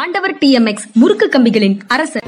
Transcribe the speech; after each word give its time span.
ஆண்டவர் 0.00 0.32
D 0.38 0.52
M 0.52 0.66
X 0.66 0.98
முறுக்கு 1.00 1.26
கம்பிகளின் 1.34 1.76
அரசர். 1.86 2.24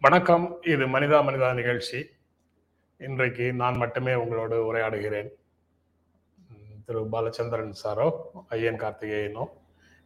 வணக்கம். 0.00 0.58
இது 0.62 0.86
மனிதா 0.86 1.20
மனிதா 1.28 1.54
நிகழ்ச்சி. 1.54 2.06
இன்றைக்கு 2.96 3.52
நான் 3.52 3.76
மட்டுமே 3.76 4.14
உங்களோடு 4.14 4.74
உரையாடுகிறேன். 4.74 5.30
திரு 6.86 7.02
பாலச்சந்திரன் 7.12 7.74
சாரோ 7.82 8.10
ஐயன் 8.48 8.80
கார்த்திகேயனோ 8.84 9.46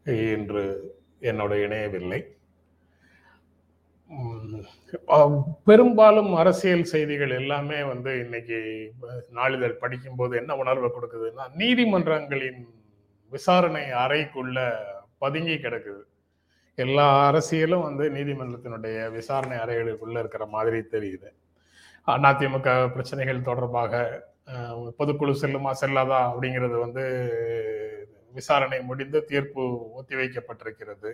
இன்று 0.04 0.64
என்னோட 1.20 1.62
இணையவில்லை. 1.64 2.35
பெரும்பாலும் 5.68 6.34
அரசியல் 6.34 6.90
செய்திகள் 6.92 7.32
எல்லாமே 7.38 7.78
வந்து 7.82 8.10
இன்னைக்கு 8.24 8.58
நாளிதழ் 9.38 9.80
படிக்கும்போது 9.82 10.34
என்ன 10.40 10.56
உணர்வை 10.62 10.90
கொடுக்குதுன்னா 10.92 11.46
நீதிமன்றங்களின் 11.62 12.60
விசாரணை 13.32 13.84
அறைக்குள்ள 14.02 14.58
பதுங்கி 15.18 15.56
கிடக்குது. 15.56 16.02
எல்லா 16.84 17.06
அரசியலும் 17.30 17.84
வந்து 17.88 18.04
நீதிமன்றத்தினுடைய 18.10 18.96
விசாரணை 19.10 19.58
அறைகளுக்குள்ள 19.64 20.16
இருக்கிற 20.22 20.46
மாதிரி 20.54 20.80
தெரியுது. 20.94 21.28
அதிமுக 22.06 22.70
பிரச்சனைகள் 22.94 23.46
தொடர்பாக 23.50 23.92
பொதுக்குழு 24.98 25.32
செல்லுமா 25.42 25.70
செல்லாதா 25.80 26.18
அப்படிங்கிறது 26.30 26.76
வந்து 26.84 27.04
விசாரணை 28.38 28.78
முடிந்து 28.90 29.18
தீர்ப்பு 29.30 29.64
ஒத்திவைக்கப்பட்டிருக்கிறது. 30.00 31.10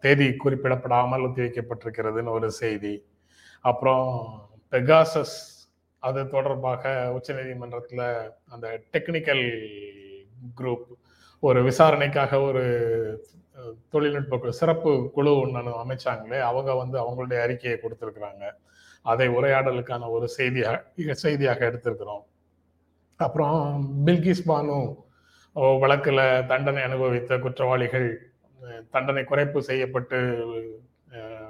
தேதி 0.00 0.36
குறிப்பிடப்படாமல் 0.36 1.20
ஒத்திவைக்கப்பட்டிருக்கிறதுன்னு 1.20 2.28
ஒரு 2.28 2.50
செய்தி. 2.50 3.04
அப்புறம் 3.60 4.26
பெகாசஸ் 4.70 5.70
அது 5.98 6.28
தொடர்பாக 6.28 7.12
உச்சநீதிமன்றத்தில் 7.14 8.30
அந்த 8.48 8.82
டெக்னிக்கல் 8.92 9.68
குரூப் 10.56 10.84
ஒரு 11.40 11.62
விசாரணைக்காக 11.62 12.40
ஒரு 12.40 13.26
தொழில்நுட்ப 13.88 14.36
குழு- 14.36 14.48
சிறப்பு 14.48 15.10
குழு 15.14 15.38
ஒன்று 15.38 15.60
அமைச்சாங்களே 15.60 16.40
அவங்க 16.40 16.74
வந்து 16.74 17.00
அவங்களுடைய 17.00 17.40
அறிக்கையை 17.40 17.80
கொடுத்துருக்குறாங்க. 17.80 18.50
அதை 19.02 19.28
உரையாடலுக்கான 19.28 20.10
ஒரு 20.10 20.28
செய்தியாக 20.28 20.84
செய்தியாக 21.10 21.66
எடுத்திருக்கிறோம். 21.66 22.24
அப்புறம் 23.16 23.92
பில்கிஸ் 24.06 24.42
பானு 24.46 24.94
வழக்கில் 25.78 26.46
தண்டனை 26.46 26.82
அனுபவித்த 26.82 27.38
குற்றவாளிகள் 27.38 28.31
தண்டனை 28.90 29.22
குறைப்பு 29.24 29.58
செய்யப்பட்டு 29.70 30.18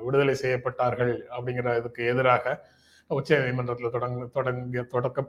விடுதலை 0.06 0.34
செய்யப்பட்டார்கள் 0.34 1.14
அப்படிங்கிற 1.34 1.74
இதுக்கு 1.80 2.02
எதிராக 2.06 2.54
உச்ச 3.10 3.38
நீதிமன்றத்தில் 3.38 3.94
தொடங்க 3.96 4.26
தொடங்கிய 4.36 4.82
தொடக்க 4.94 5.24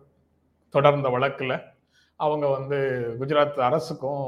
தொடர்ந்த 0.73 1.08
வழக்கில் 1.09 1.56
அவங்க 2.20 2.45
வந்து 2.48 2.78
குஜராத் 3.20 3.59
அரசுக்கும் 3.70 4.25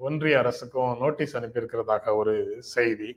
ஒன்றிய 0.00 0.38
அரசுக்கும் 0.38 0.92
நோட்டீஸ் 1.02 1.36
அனுப்பியிருக்கிறதாக 1.36 2.14
ஒரு 2.16 2.34
செய்தி. 2.74 3.10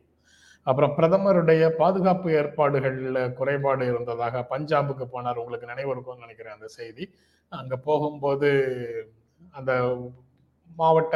அப்புறம் 0.67 0.93
பிரதமருடைய 0.97 1.63
பாதுகாப்பு 1.81 2.29
ஏற்பாடுகளில் 2.31 3.19
குறைபாடு 3.33 3.83
இருந்ததாக 3.85 4.45
பஞ்சாபுக்கு 4.49 5.05
போனார். 5.13 5.41
உங்களுக்கு 5.43 5.71
நினைவு 5.71 5.91
இருக்கும்னு 5.91 6.25
நினைக்கிறேன் 6.25 6.57
அந்த 6.57 6.67
செய்தி. 6.79 7.05
அங்கே 7.51 7.77
போகும்போது 7.87 8.49
அந்த 9.51 9.71
மாவட்ட 10.77 11.15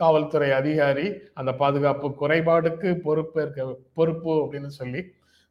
காவல்துறை 0.00 0.48
அதிகாரி 0.60 1.06
அந்த 1.38 1.50
பாதுகாப்பு 1.62 2.08
குறைபாடுக்கு 2.22 2.88
பொறுப்பேற்க 3.06 3.66
பொறுப்பு 3.98 4.32
அப்படின்னு 4.42 4.70
சொல்லி 4.80 5.02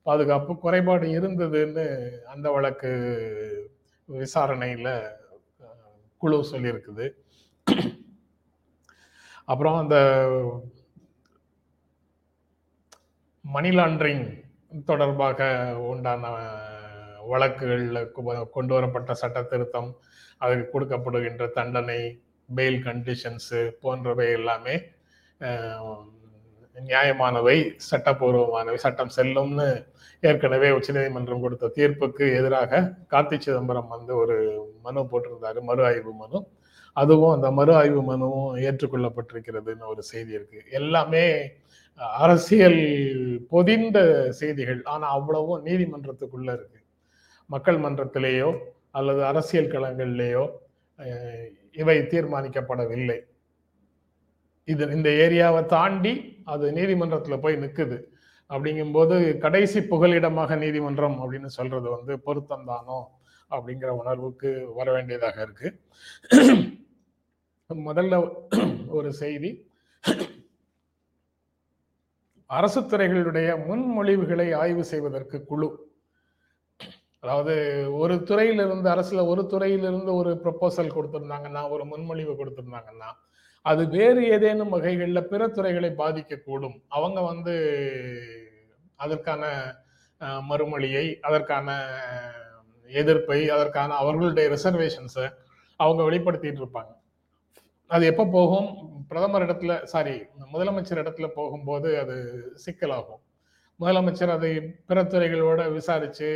பாதுகாப்பு 0.05 0.53
குறைபாடு 0.63 1.05
இருந்ததுன்னு 1.17 1.85
அந்த 2.33 2.47
வழக்கு 2.55 2.91
விசாரணையில் 4.09 4.91
குழு 6.21 6.37
சொல்லியிருக்குது. 6.51 7.05
அப்புறம் 9.51 9.77
அந்த 9.81 9.97
மணி 13.45 13.69
லாண்டரிங் 13.77 14.27
தொடர்பாக 14.89 15.49
உண்டான 15.89 16.31
வழக்குகளில் 17.31 17.99
கொண்டு 18.55 18.71
வரப்பட்ட 18.75 19.11
சட்ட 19.21 19.39
திருத்தம் 19.51 19.89
அதுக்கு 20.41 20.65
கொடுக்கப்படுகின்ற 20.73 21.45
தண்டனை 21.57 21.99
பெயில் 22.49 22.79
கண்டிஷன்ஸு 22.87 23.61
போன்றவை 23.83 24.27
எல்லாமே 24.39 24.75
நியாயமானவை 26.75 27.57
சட்டப்பூர்வமானவை 27.89 28.77
சட்டம் 28.85 29.15
செல்லும்னு 29.17 29.67
ஏற்கனவே 30.23 30.69
உச்சநீதிமன்றம் 30.77 31.43
கொடுத்த 31.43 31.71
தீர்ப்புக்கு 31.77 32.25
எதிராக 32.39 32.81
கார்த்தி 33.13 33.37
சிதம்பரம் 33.45 33.93
வந்து 33.95 34.13
ஒரு 34.21 34.37
மனு 34.85 35.01
போட்டிருந்தாரு 35.11 35.59
மறு 35.69 35.83
ஆய்வு 35.89 36.13
மனு. 36.21 36.39
அதுவும் 36.97 37.33
அந்த 37.35 37.47
மறு 37.59 37.73
ஆய்வு 37.79 38.01
மனுவும் 38.11 38.51
ஏற்றுக்கொள்ளப்பட்டிருக்கிறதுன்னு 38.65 39.91
ஒரு 39.93 40.03
செய்தி 40.11 40.31
இருக்கு. 40.37 40.59
எல்லாமே 40.79 41.25
அரசியல் 42.21 42.81
பொதிந்த 43.53 43.97
செய்திகள் 44.39 44.81
ஆனால் 44.93 45.15
அவ்வளவும் 45.17 45.63
நீதிமன்றத்துக்குள்ள 45.67 46.49
இருக்கு. 46.57 46.79
மக்கள் 47.49 47.79
மன்றத்திலேயோ 47.85 48.49
அல்லது 48.99 49.21
அரசியல் 49.31 49.73
களங்கள்லேயோ 49.73 50.45
இவை 51.81 51.97
தீர்மானிக்கப்படவில்லை. 52.13 53.17
இது 54.67 54.83
இந்த 54.97 55.09
ஏரியாவை 55.25 55.61
தாண்டி 55.73 56.13
அது 56.53 56.65
நீதிமன்றத்தில் 56.77 57.43
போய் 57.43 57.61
நிற்குது 57.63 57.97
அப்படிங்கும்போது 58.49 59.15
கடைசி 59.43 59.79
புகலிடமாக 59.91 60.57
நீதிமன்றம் 60.63 61.17
அப்படின்னு 61.21 61.49
சொல்றது 61.57 61.87
வந்து 61.95 62.13
பொருத்தம் 62.27 62.67
தானோ 62.71 62.99
அப்படிங்கிற 63.51 63.89
உணர்வுக்கு 64.01 64.49
வர 64.77 64.87
வேண்டியதாக 64.95 65.37
இருக்கு. 65.45 65.67
முதல்ல 67.69 68.15
ஒரு 68.97 69.09
செய்தி. 69.21 69.51
அரசு 72.49 72.81
துறைகளுடைய 72.81 73.49
முன்மொழிவுகளை 73.67 74.47
ஆய்வு 74.61 74.83
செய்வதற்கு 74.91 75.37
குழு 75.51 75.69
அதாவது 77.25 77.53
ஒரு 77.99 78.15
துறையிலிருந்து 78.23 78.87
அரசுல 78.89 79.21
ஒரு 79.27 79.43
துறையிலிருந்து 79.53 80.11
ஒரு 80.15 80.31
ப்ரொபோசல் 80.43 80.95
கொடுத்திருந்தாங்கன்னா 80.95 81.61
ஒரு 81.69 81.83
முன்மொழிவு 81.85 82.33
கொடுத்திருந்தாங்கன்னா 82.41 83.09
அது 83.65 83.83
வேறு 83.87 84.21
ஏதேனும் 84.35 84.73
வகைகளில் 84.73 85.27
பிற 85.29 85.47
துறைகளை 85.47 85.89
பாதிக்கக்கூடும். 86.01 86.75
அவங்க 86.87 87.19
வந்து 87.21 87.55
அதற்கான 88.99 89.43
மறுமொழியை 90.49 91.05
அதற்கான 91.21 91.69
எதிர்ப்பை 92.91 93.39
அதற்கான 93.55 93.95
அவர்களுடைய 94.01 94.45
ரிசர்வேஷன்ஸை 94.55 95.25
அவங்க 95.79 96.01
வெளிப்படுத்திட்டு 96.03 96.61
இருப்பாங்க. 96.63 96.91
அது 97.91 98.03
எப்போ 98.11 98.25
போகும்? 98.37 98.69
பிரதமர் 99.09 99.45
இடத்துல 99.47 99.73
சாரி 99.93 100.15
முதலமைச்சர் 100.53 101.01
இடத்துல 101.03 101.27
போகும்போது 101.39 101.89
அது 102.03 102.15
சிக்கலாகும். 102.65 103.21
முதலமைச்சர் 103.79 104.35
அதை 104.37 104.51
பிற 104.89 104.99
துறைகளோட 105.03 105.61
விசாரிச்சு 105.77 106.27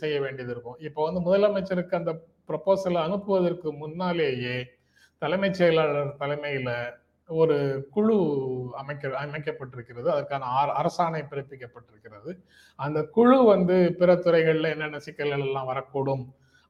செய்ய 0.00 0.14
வேண்டியது 0.24 0.52
இருக்கும். 0.54 0.78
இப்போ 0.88 1.00
வந்து 1.06 1.20
முதலமைச்சருக்கு 1.26 2.00
அந்த 2.00 2.12
ப்ரொபோசலை 2.48 3.00
அனுப்புவதற்கு 3.06 3.68
முன்னாலேயே 3.82 4.56
தலைமைச் 5.22 5.58
செயலாளர் 5.60 6.10
தலைமையில 6.22 6.70
ஒரு 7.28 7.56
குழு 7.94 8.16
அமைக்க 8.80 9.12
அமைக்கப்பட்டிருக்கிறது. 9.24 10.08
அதற்கான 10.14 10.48
அரசாணை 10.80 11.22
பிறப்பிக்கப்பட்டிருக்கிறது. 11.30 12.32
அந்த 12.78 12.98
குழு 13.16 13.38
வந்து 13.52 13.76
பிற 14.00 14.10
துறைகளில் 14.24 14.72
என்னென்ன 14.74 15.00
சிக்கல்கள் 15.06 15.46
எல்லாம் 15.48 15.70
வரக்கூடும் 15.72 16.24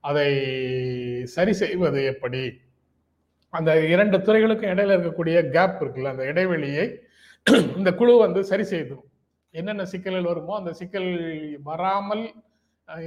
அதை 0.04 0.28
சரி 1.36 1.54
செய்வது 1.62 2.00
எப்படி? 2.12 2.44
அந்த 3.54 3.70
இரண்டு 3.94 4.16
துறைகளுக்கும் 4.26 4.72
இடையில 4.74 4.94
இருக்கக்கூடிய 4.96 5.36
கேப் 5.56 5.80
இருக்குல்ல 5.82 6.14
அந்த 6.14 6.24
இடைவெளியை 6.32 6.86
இந்த 7.80 7.90
குழு 8.00 8.12
வந்து 8.24 8.40
சரி 8.52 8.64
செய்தும் 8.74 9.04
என்னென்ன 9.54 9.84
சிக்கல்கள் 9.92 10.30
வருமோ 10.30 10.54
அந்த 10.60 10.72
சிக்கல் 10.80 11.10
வராமல் 11.68 12.24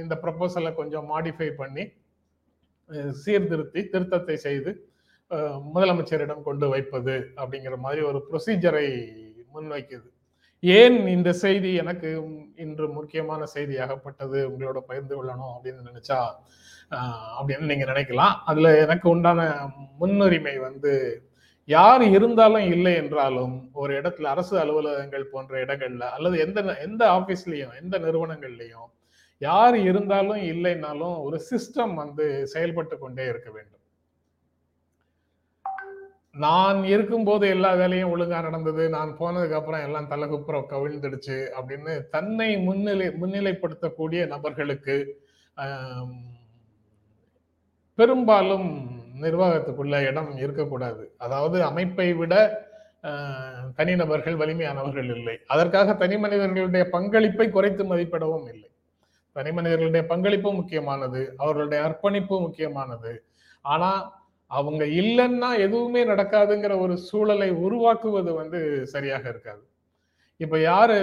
இந்த 0.02 0.14
ப்ரப்போசலை 0.22 0.70
கொஞ்சம் 0.80 1.08
மாடிஃபை 1.12 1.48
பண்ணி 1.60 1.84
சீர்திருத்தி 3.22 3.80
திருத்தத்தை 3.92 4.36
செய்து 4.46 4.70
முதலமைச்சரிடம் 5.74 6.46
கொண்டு 6.46 6.66
வைப்பது 6.74 7.16
அப்படிங்கிற 7.40 7.76
மாதிரி 7.86 8.00
ஒரு 8.10 8.18
ப்ரொசீஜரை 8.28 8.86
முன்வைக்குது. 9.54 10.08
ஏன் 10.62 10.96
இந்த 11.16 11.30
செய்தி 11.42 11.70
எனக்கு 11.82 12.08
இன்று 12.64 12.86
முக்கியமான 12.96 13.42
செய்தியாகப்பட்டது 13.54 14.38
உங்களோட 14.52 14.78
பகிர்ந்து 14.88 15.14
கொள்ளணும் 15.16 15.52
அப்படின்னு 15.54 15.82
நினைச்சா 15.90 16.18
அப்படின்னு 17.38 17.70
நீங்க 17.72 17.86
நினைக்கலாம். 17.92 18.34
அதுல 18.50 18.68
எனக்கு 18.84 19.06
உண்டான 19.14 19.40
முன்னுரிமை 20.00 20.54
வந்து 20.68 20.92
யார் 21.68 22.02
இருந்தாலும் 22.02 22.66
இல்லை 22.66 22.94
என்றாலும் 22.94 23.70
ஒரு 23.72 24.00
இடத்துல 24.00 24.22
அரசு 24.22 24.58
அலுவலகங்கள் 24.58 25.30
போன்ற 25.30 25.64
இடங்கள்ல 25.64 26.04
அல்லது 26.10 26.38
எந்த 26.38 26.76
எந்த 26.82 27.02
ஆபீஸ்லயும் 27.10 27.74
எந்த 27.74 27.98
நிறுவனங்கள்லயும் 27.98 28.88
யார் 29.38 29.76
இருந்தாலும் 29.76 30.42
இல்லைனாலும் 30.52 31.16
ஒரு 31.22 31.40
சிஸ்டம் 31.50 31.94
வந்து 31.94 32.46
செயல்பட்டு 32.46 32.98
கொண்டே 32.98 33.26
இருக்க 33.26 33.50
வேண்டும். 33.50 33.74
நான் 36.34 36.84
இருக்கும்போது 36.84 37.48
எல்லா 37.48 37.74
வேலையும் 37.74 38.10
ஒழுங்கா 38.14 38.40
நடந்தது 38.42 38.88
நான் 38.88 39.16
போனதுக்கு 39.18 39.54
அப்புறம் 39.54 39.82
எல்லாம் 39.82 40.10
தலைகுப்புறம் 40.10 40.68
கவிழ்ந்துடுச்சு 40.70 41.38
அப்படின்னு 41.58 42.08
தன்னை 42.10 42.56
முன்னிலை 42.58 43.08
முன்னிலைப்படுத்தக்கூடிய 43.20 44.26
நபர்களுக்கு 44.26 44.96
பெரும்பாலும் 47.98 48.68
நிர்வாகத்துக்குள்ள 49.22 49.96
இடம் 50.10 50.30
இருக்கக்கூடாது. 50.36 51.04
அதாவது 51.18 51.58
அமைப்பை 51.64 52.08
விட 52.12 52.34
தனிநபர்கள் 53.76 54.36
வலிமையானவர்கள் 54.36 55.08
இல்லை. 55.16 55.36
அதற்காக 55.46 55.94
தனி 55.94 56.16
மனிதர்களுடைய 56.18 56.84
பங்களிப்பை 56.90 57.46
குறைத்து 57.50 57.84
மதிப்பிடவும் 57.84 58.48
இல்லை. 58.52 58.68
தனி 59.36 59.50
மனிதர்களுடைய 59.52 60.04
பங்களிப்பு 60.06 60.50
முக்கியமானது 60.52 61.20
அவர்களுடைய 61.36 61.80
அர்ப்பணிப்பு 61.84 62.36
முக்கியமானது. 62.40 63.12
ஆனா 63.64 63.90
அவங்க 64.50 64.84
இல்லைன்னா 65.00 65.48
எதுவுமே 65.58 66.02
நடக்காதுங்கிற 66.04 66.74
ஒரு 66.80 66.94
சூழலை 66.98 67.50
உருவாக்குவது 67.50 68.30
வந்து 68.32 68.60
சரியாக 68.86 69.24
இருக்காது. 69.28 69.62
இப்ப 70.40 70.58
யாரு 70.60 70.96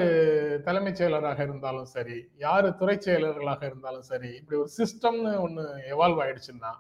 தலைமைச் 0.65 0.99
செயலராக 1.01 1.39
இருந்தாலும் 1.41 1.85
சரி 1.85 2.17
யாரு 2.37 2.67
துறை 2.75 2.95
செயலர்களாக 2.97 3.61
இருந்தாலும் 3.63 4.05
சரி 4.11 4.29
இப்படி 4.39 4.59
ஒரு 4.59 4.71
சிஸ்டம்னு 4.77 5.31
ஒண்ணு 5.45 5.63
எவால்வ் 5.93 6.21
ஆயிடுச்சுன்னா 6.25 6.71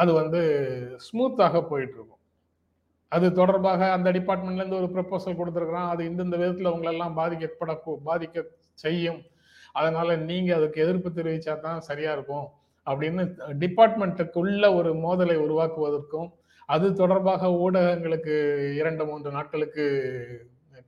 அது 0.00 0.10
வந்து 0.20 0.40
ஸ்மூத்தாக 1.06 1.60
போயிட்டு 1.70 1.96
இருக்கும் 1.98 2.22
அது 3.12 3.26
தொடர்பாக 3.40 3.82
அந்த 3.96 4.08
டிபார்ட்மெண்ட்லேருந்து 4.16 4.80
ஒரு 4.80 4.88
ப்ரப்போசல் 4.94 5.38
கொடுத்துருக்குறான். 5.38 5.90
அது 5.92 6.02
இந்தந்த 6.10 6.36
விதத்தில் 6.40 6.72
உங்களெல்லாம் 6.72 7.14
பாதிக்கப்பட 7.20 7.74
பாதிக்க 8.08 8.44
செய்யும். 8.84 9.20
அதனால 9.78 10.16
நீங்கள் 10.28 10.58
அதுக்கு 10.58 10.82
எதிர்ப்பு 10.84 11.10
தெரிவித்தா 11.18 11.54
தான் 11.66 11.86
சரியாக 11.88 12.16
இருக்கும் 12.16 12.46
அப்படின்னு 12.86 13.22
டிபார்ட்மெண்ட்டுக்குள்ள 13.62 14.66
ஒரு 14.78 14.90
மோதலை 15.06 15.36
உருவாக்குவதற்கும் 15.46 16.28
அது 16.74 16.86
தொடர்பாக 17.00 17.50
ஊடகங்களுக்கு 17.64 18.34
இரண்டு 18.80 19.02
மூன்று 19.10 19.30
நாட்களுக்கு 19.36 19.84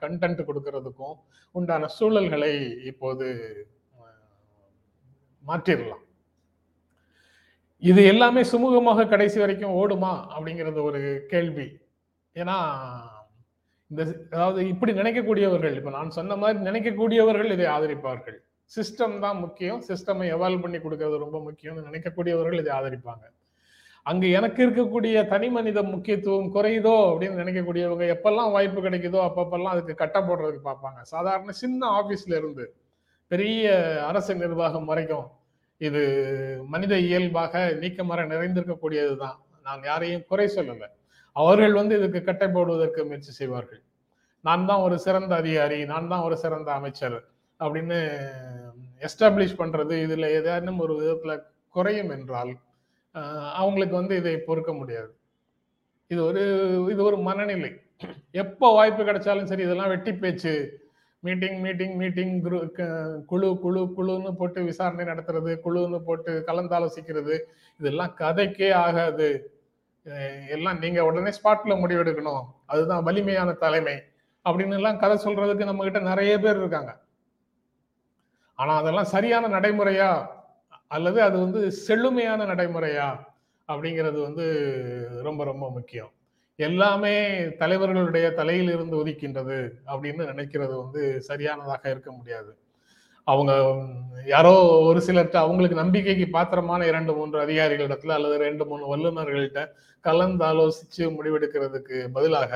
கண்டென்ட் 0.03 0.41
கொடுக்கறதுக்கும் 0.49 1.17
உண்டான 1.55 1.89
சூழல்களை 1.97 2.53
இப்போது 2.91 3.27
மாற்றிடலாம். 5.45 6.05
இது 7.83 8.01
எல்லாமே 8.13 8.43
சுமூகமாக 8.53 9.07
கடைசி 9.13 9.39
வரைக்கும் 9.43 9.77
ஓடுமா 9.81 10.13
அப்படிங்கிறது 10.35 10.81
ஒரு 10.89 11.01
கேள்வி. 11.33 11.67
ஏன்னா 12.37 12.57
இந்த 13.91 14.03
அதாவது 14.35 14.61
இப்படி 14.73 14.93
நினைக்கக்கூடியவர்கள் 15.01 15.77
இப்போ 15.79 15.93
நான் 15.97 16.17
சொன்ன 16.17 16.37
மாதிரி 16.43 16.59
நினைக்கக்கூடியவர்கள் 16.69 17.55
இதை 17.55 17.67
ஆதரிப்பார்கள். 17.77 18.39
சிஸ்டம் 18.73 19.15
தான் 19.25 19.39
முக்கியம். 19.45 19.81
சிஸ்டமை 19.89 20.27
எவால்வ் 20.35 20.65
பண்ணி 20.65 20.79
கொடுக்கறது 20.85 21.25
ரொம்ப 21.25 21.39
முக்கியம்னு 21.47 21.87
நினைக்கக்கூடியவர்கள் 21.89 22.61
இதை 22.63 22.73
ஆதரிப்பாங்க. 22.79 23.25
அங்க 24.07 24.27
எனக்கு 24.39 24.61
இருக்கக்கூடிய 24.67 25.17
தனி 25.33 25.49
மனித 25.57 25.79
முக்கியத்துவம் 25.95 26.53
குறையுதோ 26.55 26.95
அப்படின்னு 27.11 27.41
நினைக்கக்கூடியவங்க 27.43 28.05
எப்பெல்லாம் 28.15 28.55
வாய்ப்பு 28.55 28.81
கிடைக்குதோ 28.87 29.21
அப்பப்பெல்லாம் 29.29 29.75
அதுக்கு 29.75 29.95
கட்ட 30.03 30.19
போடுறதுக்கு 30.29 30.63
பார்ப்பாங்க. 30.71 31.01
சாதாரண 31.15 31.53
சின்ன 31.63 31.89
ஆபீஸ்ல 32.01 32.35
இருந்து 32.41 32.65
பெரிய 33.31 33.65
அரசு 34.11 34.35
நிர்வாகம் 34.45 34.89
வரைக்கும் 34.93 35.27
இது 35.89 36.01
மனித 36.73 36.95
இயல்பாக 37.09 37.63
நீக்கமர 37.83 38.25
நிறைந்திருக்கக்கூடியதுதான். 38.33 39.39
நான் 39.67 39.83
யாரையும் 39.91 40.27
குறை 40.31 40.47
சொல்லலை. 40.57 40.89
அவர்கள் 41.37 41.75
வந்து 41.81 41.95
இதுக்கு 42.01 42.21
கட்டை 42.29 42.49
போடுவதற்கு 42.57 43.01
முயற்சி 43.09 43.33
செய்வார்கள். 43.41 43.83
நான் 44.45 44.67
தான் 44.71 44.85
ஒரு 44.87 44.97
சிறந்த 45.05 45.33
அதிகாரி 45.43 45.79
நான் 45.93 46.11
தான் 46.13 46.25
ஒரு 46.27 46.37
சிறந்த 46.43 46.71
அமைச்சர் 46.79 47.17
அப்படின்னு 47.61 47.99
எஸ்டாப்ளிஷ் 49.09 49.61
பண்ணுறது 49.61 49.95
இதில் 50.07 50.33
ஏதேனும் 50.37 50.83
ஒரு 50.85 50.95
விதத்தில் 51.01 51.45
குறையும் 51.75 52.13
என்றால் 52.17 52.53
அவங்களுக்கு 53.61 53.95
வந்து 54.01 54.15
இதை 54.21 54.35
பொறுக்க 54.49 54.71
முடியாது. 54.81 55.11
இது 56.11 56.21
ஒரு 56.29 56.43
இது 56.93 57.01
ஒரு 57.09 57.19
மனநிலை. 57.29 57.71
எப்போ 58.43 58.67
வாய்ப்பு 58.79 59.03
கிடைச்சாலும் 59.09 59.51
சரி 59.51 59.67
இதெல்லாம் 59.67 59.93
வெட்டி 59.95 60.13
பேச்சு 60.23 60.53
மீட்டிங் 61.23 61.61
மீட்டிங் 61.61 61.97
மீட்டிங் 61.97 62.43
குழு 63.27 63.59
குழு 63.59 63.93
குழுன்னு 63.97 64.33
போட்டு 64.33 64.63
விசாரணை 64.63 65.05
நடத்துறது 65.05 65.59
குழுன்னு 65.65 65.99
போட்டு 65.99 66.45
கலந்தாலோசிக்கிறது 66.47 67.39
இதெல்லாம் 67.79 68.15
கதைக்கே 68.19 68.73
ஆகாது. 68.73 69.29
எல்லாம் 70.49 70.79
நீங்க 70.79 71.05
உடனே 71.05 71.31
ஸ்பாட்ல 71.31 71.77
முடிவெடுக்கணும். 71.79 72.45
அதுதான் 72.67 73.03
வலிமையான 73.03 73.53
தலைமை. 73.53 74.03
அப்படின்னு 74.45 74.75
எல்லாம் 74.75 74.99
கதை 74.99 75.17
சொல்றதுக்கு 75.17 75.65
நம்ம 75.65 75.83
கிட்ட 75.83 75.99
நிறைய 75.99 76.39
பேர் 76.39 76.57
இருக்காங்க. 76.57 77.01
ஆனா 78.55 78.77
அதெல்லாம் 78.77 79.05
சரியான 79.05 79.61
நடைமுறையா? 79.61 80.27
அல்லது 80.89 81.23
அது 81.23 81.39
வந்து 81.39 81.73
செழுமையான 81.73 82.45
நடைமுறையா? 82.45 83.19
அப்படிங்கிறது 83.69 84.23
வந்து 84.23 84.47
ரொம்ப 85.23 85.45
ரொம்ப 85.45 85.71
முக்கியம். 85.71 86.11
எல்லாமே 86.67 87.13
தலைவர்களுடைய 87.61 88.27
தலையில் 88.35 88.73
இருந்து 88.75 88.95
ஒதுக்கின்றது 89.01 89.59
அப்படின்னு 89.93 90.23
நினைக்கிறது 90.33 90.75
வந்து 90.83 91.03
சரியானதாக 91.29 91.83
இருக்க 91.91 92.11
முடியாது. 92.13 92.51
அவங்க 93.27 93.53
யாரோ 94.27 94.53
ஒரு 94.89 95.01
சிலர்கிட்ட 95.07 95.39
அவங்களுக்கு 95.41 95.77
நம்பிக்கைக்கு 95.77 96.27
பாத்திரமான 96.31 96.87
இரண்டு 96.87 97.13
மூன்று 97.15 97.39
அதிகாரிகளிடத்துல 97.41 98.15
அல்லது 98.15 98.37
ரெண்டு 98.39 98.65
மூணு 98.65 98.85
வல்லுநர்கள்ட்ட 98.93 99.63
கலந்து 100.05 100.45
ஆலோசிச்சு 100.45 101.05
முடிவெடுக்கிறதுக்கு 101.17 101.99
பதிலாக 102.13 102.53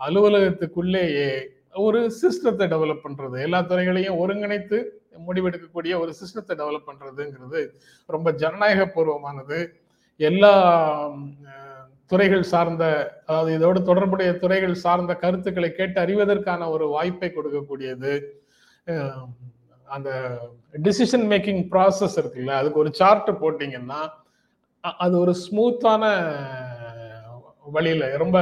அலுவலகத்துக்குள்ளேயே 0.00 1.28
ஒரு 1.80 2.00
சிஸ்டத்தை 2.22 2.66
டெவலப் 2.66 3.04
பண்றது 3.04 3.36
எல்லா 3.42 3.60
துறைகளையும் 3.62 4.18
ஒருங்கிணைத்து 4.18 4.78
முடிவெடுக்கக்கூடிய 5.26 5.94
ஒரு 5.98 6.12
சிஸ்டத்தை 6.20 6.54
டெவலப் 6.56 6.88
பண்றதுங்கிறது 6.88 7.60
ரொம்ப 8.08 8.30
ஜனநாயக 8.32 8.86
பூர்வமானது 8.86 9.58
எல்லா 10.20 10.52
துறைகள் 12.10 12.44
சார்ந்த 12.44 12.84
அதாவது 13.26 13.50
இதோடு 13.54 13.80
தொடர்புடைய 13.82 14.30
துறைகள் 14.38 14.74
சார்ந்த 14.74 15.12
கருத்துக்களை 15.14 15.70
கேட்டு 15.72 15.98
அறிவதற்கான 16.00 16.68
ஒரு 16.70 16.84
வாய்ப்பை 16.88 17.28
கொடுக்கக்கூடியது. 17.30 18.12
அந்த 19.86 20.10
டிசிஷன் 20.84 21.26
மேக்கிங் 21.32 21.62
ப்ராசஸ் 21.72 22.16
இருக்குல்ல 22.20 22.54
அதுக்கு 22.60 22.78
ஒரு 22.78 22.90
சார்ட் 22.92 23.30
போட்டிங்கன்னா 23.42 24.00
அது 24.98 25.14
ஒரு 25.18 25.32
ஸ்மூத்தான 25.44 26.02
வழியில் 27.66 28.06
ரொம்ப 28.16 28.38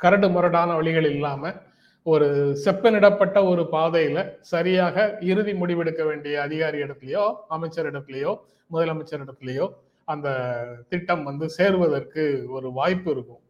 கரடு 0.00 0.28
முரடான 0.28 0.70
வழிகள் 0.74 1.08
இல்லாமல் 1.14 1.58
ஒரு 2.06 2.26
செப்பனிடப்பட்ட 2.64 3.38
ஒரு 3.44 3.62
பாதையில் 3.68 4.22
சரியாக 4.52 4.96
இறுதி 5.20 5.52
முடிவெடுக்க 5.52 6.02
வேண்டிய 6.04 6.34
அதிகாரி 6.42 6.78
இடத்துலையோ 6.82 7.24
அமைச்சர் 7.48 7.88
இடத்துலையோ 7.90 8.32
முதலமைச்சர் 8.70 9.24
இடத்துலையோ 9.24 9.66
அந்த 10.14 10.28
திட்டம் 10.90 11.24
வந்து 11.24 11.46
சேருவதற்கு 11.56 12.24
ஒரு 12.56 12.68
வாய்ப்பு 12.78 13.10
இருக்கும். 13.14 13.42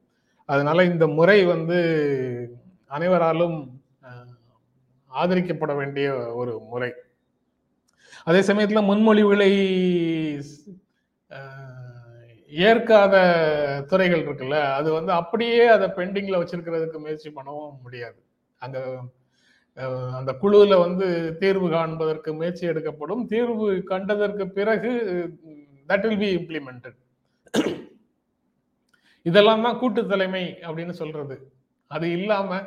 அதனால 0.48 0.84
இந்த 0.84 1.06
முறை 1.18 1.38
வந்து 1.54 1.78
அனைவராலும் 2.96 3.58
ஆதரிக்கப்பட 5.10 5.72
வேண்டிய 5.80 6.08
ஒரு 6.40 6.52
முறை. 6.72 6.90
அதே 8.28 8.40
சமயத்தில் 8.48 8.88
முன்மொழிவுகளை 8.88 9.50
ஏற்காத 12.52 13.14
துறைகள் 13.90 14.24
இருக்குல்ல 14.24 14.58
அது 14.78 14.88
வந்து 14.98 15.12
அப்படியே 15.20 15.64
அதை 15.76 15.86
பெண்டிங்கில் 15.98 16.40
வச்சிருக்கிறதுக்கு 16.40 16.98
முயற்சி 17.04 17.28
பண்ணவும் 17.36 17.80
முடியாது. 17.84 18.18
அந்த 18.60 18.78
அந்த 20.18 20.30
குழுவில் 20.40 20.82
வந்து 20.84 21.06
தீர்வு 21.42 21.66
காண்பதற்கு 21.70 22.30
முயற்சி 22.38 22.64
எடுக்கப்படும். 22.70 23.22
தீர்வு 23.32 23.66
கண்டதற்கு 23.90 24.44
பிறகு 24.58 24.90
தட் 25.90 26.04
வில் 26.06 26.22
பி 26.24 26.30
இம்ப்ளிமெண்டட் 26.40 26.98
இதெல்லாம் 29.26 29.64
தான் 29.66 29.78
கூட்டு 29.80 30.02
தலைமை 30.10 30.44
அப்படின்னு 30.66 30.94
சொல்றது. 31.00 31.34
அது 31.90 32.06
இல்லாம 32.18 32.60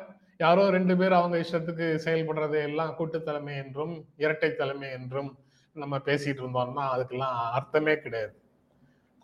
யாரோ 0.44 0.64
ரெண்டு 0.76 0.94
பேர் 1.00 1.14
அவங்க 1.20 1.36
இஷ்டத்துக்கு 1.44 1.86
செயல்படுறதை 2.06 2.60
எல்லாம் 2.70 2.92
கூட்டு 2.98 3.18
தலைமை 3.28 3.54
என்றும் 3.64 3.94
இரட்டை 4.24 4.50
தலைமை 4.62 4.88
என்றும் 4.98 5.30
நம்ம 5.76 5.98
பேசிட்டு 6.08 6.42
இருந்தோம்னா 6.44 6.84
அதுக்கெல்லாம் 6.94 7.36
அர்த்தமே 7.58 7.94
கிடையாது. 8.06 8.34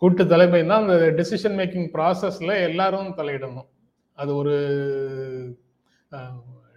கூட்டு 0.02 0.22
தலைமைன்னா 0.32 0.76
அந்த 0.82 0.94
டெசிஷன் 1.18 1.56
மேக்கிங் 1.60 1.88
ப்ராசஸ்ல 1.96 2.52
எல்லாரும் 2.68 3.10
தலையிடணும். 3.18 3.68
அது 4.18 4.30
ஒரு 4.40 4.54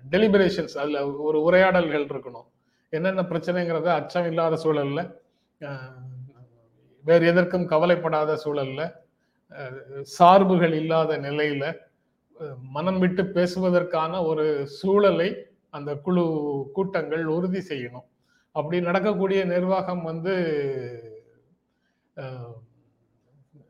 டெலிபரேஷன்ஸ் 0.03 0.75
அதுல 0.81 0.99
ஒரு 1.27 1.39
உரையாடல்கள் 1.47 2.09
இருக்கணும். 2.11 2.47
என்னென்ன 2.93 3.21
பிரச்சனைங்கிறத 3.31 3.89
அச்சம் 3.99 4.27
இல்லாத 4.31 4.57
சூழல்ல 4.63 5.01
வேறு 7.05 7.23
எதற்கும் 7.31 7.69
கவலைப்படாத 7.73 8.37
சூழல்ல 8.43 8.81
சார்புகள் 10.17 10.75
இல்லாத 10.81 11.17
நிலையில 11.25 11.63
மனம் 12.75 12.99
விட்டு 13.01 13.23
பேசுவதற்கான 13.35 14.21
ஒரு 14.29 14.45
சூழலை 14.77 15.29
அந்த 15.77 15.91
குழு 16.05 16.23
கூட்டங்கள் 16.75 17.23
உறுதி 17.35 17.61
செய்யணும். 17.69 18.07
அப்படி 18.55 18.77
நடக்கக்கூடிய 18.87 19.41
நிர்வாகம் 19.53 20.03
வந்து 20.09 20.33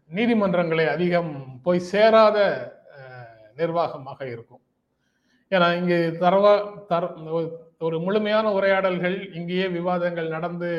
நீதிமன்றங்களை 0.09 0.85
அதிகம் 0.95 1.33
போய் 1.65 1.87
சேராத 1.91 2.37
நிர்வாகமாக 3.59 4.19
இருக்கும். 4.33 4.63
ஏன்னா 5.51 5.67
இங்கு 5.79 5.97
தரவா 6.23 6.53
தர 6.91 7.03
ஒரு- 7.83 7.99
முழுமையான 7.99 8.51
உரையாடல்கள் 8.51 9.35
இங்கேயே 9.35 9.67
விவாதங்கள் 9.67 10.27
நடந்து 10.27 10.69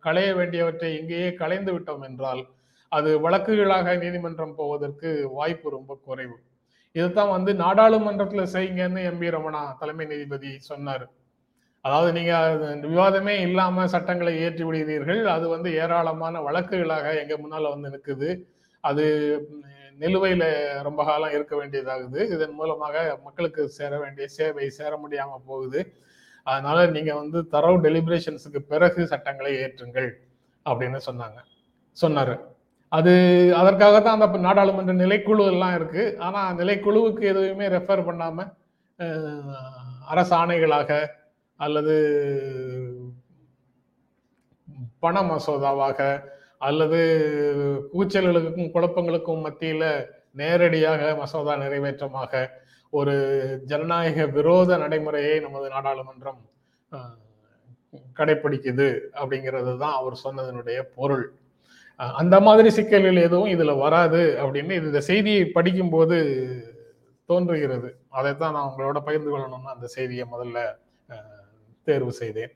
களைய 0.00 0.34
வேண்டியவற்றை 0.34 0.98
இங்கேயே 0.98 1.34
களைந்து 1.34 1.78
விட்டோம் 1.78 2.02
என்றால் 2.02 2.42
அது 2.88 3.10
வழக்குகளாக 3.20 3.96
நீதிமன்றம் 3.98 4.54
போவதற்கு 4.54 5.28
வாய்ப்பு 5.32 5.70
ரொம்ப 5.70 5.98
குறைவு. 6.04 6.36
இதுதான் 6.92 7.28
வந்து 7.28 7.52
நாடாளுமன்றத்துல 7.52 8.46
செய்யுங்கன்னு 8.52 9.04
எம் 9.04 9.18
பி 9.18 9.28
ரமணா 9.28 9.62
தலைமை 9.78 10.06
நீதிபதி 10.06 10.58
சொன்னார். 10.58 11.06
அதாவது 11.80 12.12
நீங்க 12.12 12.34
விவாதமே 12.86 13.34
இல்லாம 13.40 13.86
சட்டங்களை 13.86 14.36
இயற்றி 14.36 14.64
விடுகிறீர்கள் 14.64 15.24
அது 15.24 15.48
வந்து 15.48 15.74
ஏராளமான 15.74 16.40
வழக்குகளாக 16.40 17.20
எங்க 17.20 17.34
முன்னால 17.36 17.68
வந்து 17.68 17.90
நிற்குது 17.94 18.30
அது 18.80 19.04
நிலுவையில 20.00 20.44
ரொம்ப 20.82 21.04
காலம் 21.04 21.30
இருக்க 21.30 21.52
வேண்டியதாகுது. 21.56 22.20
இதன் 22.32 22.52
மூலமாக 22.52 23.18
மக்களுக்கு 23.24 23.68
சேர 23.68 23.98
வேண்டிய 23.98 24.26
சேவை 24.28 24.70
சேர 24.70 25.00
முடியாம 25.08 25.38
போகுது. 25.46 25.80
அதனால 26.46 26.78
நீங்க 26.96 27.12
வந்து 27.22 27.38
தரவு 27.54 27.78
டெலிபரேஷன்ஸுக்கு 27.86 28.60
பிறகு 28.72 29.00
சட்டங்களை 29.12 29.52
ஏற்றுங்கள் 29.62 30.08
அப்படின்னு 30.66 30.98
சொன்னாங்க. 31.08 31.38
சொன்னாரு. 31.96 32.34
அது 32.92 33.12
அதற்காக 33.60 33.96
தான் 34.00 34.16
அந்த 34.16 34.38
நாடாளுமன்ற 34.46 34.94
நிலைக்குழு 35.02 35.44
எல்லாம் 35.52 35.74
இருக்கு. 35.78 36.04
ஆனா 36.26 36.40
நிலைக்குழுவுக்கு 36.60 37.24
எதுவுமே 37.32 37.68
ரெஃபர் 37.76 38.06
பண்ணாம 38.08 38.46
அரசு 40.12 40.32
ஆணைகளாக 40.40 40.90
அல்லது 41.60 41.94
பண 45.04 45.16
மசோதாவாக 45.30 46.00
அல்லது 46.68 47.00
கூச்சல்களுக்கும் 47.92 48.70
குழப்பங்களுக்கும் 48.74 49.44
மத்தியில 49.46 49.84
நேரடியாக 50.40 51.02
மசோதா 51.20 51.54
நிறைவேற்றமாக 51.64 52.32
ஒரு 52.90 53.14
ஜனநாயக 53.70 54.26
விரோத 54.36 54.76
நடைமுறையை 54.82 55.34
நமது 55.46 55.66
நாடாளுமன்றம் 55.74 56.40
கடைபிடிக்குது 58.18 58.88
அப்படிங்கிறது 59.20 59.72
தான் 59.82 59.98
அவர் 60.00 60.22
சொன்னதனுடைய 60.24 60.78
பொருள். 60.98 61.26
அந்த 62.20 62.36
மாதிரி 62.46 62.68
சிக்கல்கள் 62.78 63.24
எதுவும் 63.26 63.52
இதுல 63.54 63.72
வராது 63.84 64.22
அப்படின்னு 64.42 64.74
இந்த 64.82 65.00
செய்தியை 65.10 65.44
படிக்கும்போது 65.56 66.16
தோன்றுகிறது. 67.28 67.88
அதைத்தான் 68.18 68.54
நான் 68.56 68.68
உங்களோட 68.70 68.98
பகிர்ந்து 69.06 69.30
கொள்ளணும்னு 69.32 69.74
அந்த 69.74 69.86
செய்தியை 69.96 70.26
முதல்ல 70.34 70.58
தேர்வு 71.86 72.12
செய்தேன். 72.20 72.52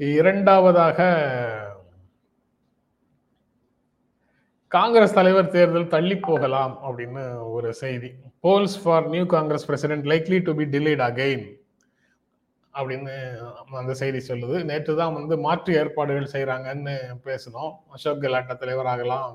இரண்டாவதாக 0.00 0.98
காங்கிரஸ் 4.74 5.16
தலைவர் 5.16 5.52
தேர்தல் 5.54 5.92
தள்ளி 5.94 6.16
போகலாம் 6.28 6.72
அப்படின்னு 6.86 7.22
ஒரு 7.56 7.68
செய்தி. 7.82 8.08
Polls 8.44 8.76
for 8.82 9.06
new 9.12 9.24
Congress 9.34 9.66
president 9.68 10.06
likely 10.12 10.38
to 10.46 10.52
be 10.58 10.64
delayed 10.74 11.02
again 11.06 11.44
அப்படின்னு 12.74 13.12
அந்த 13.80 13.92
செய்தி 14.00 14.20
சொல்லுது. 14.30 14.56
நேற்று 14.70 14.94
தான் 15.00 15.14
வந்து 15.18 15.34
மாற்று 15.44 15.72
ஏற்பாடுகள் 15.80 16.32
செய்கிறாங்கன்னு 16.32 16.94
பேசணும் 17.28 17.72
அசோக் 17.96 18.22
கெலாட்ட 18.24 18.54
தலைவராகலாம் 18.62 19.30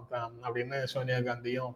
அப்படின்னு 0.45 0.79
சோனியா 0.93 1.19
காந்தியும் 1.27 1.73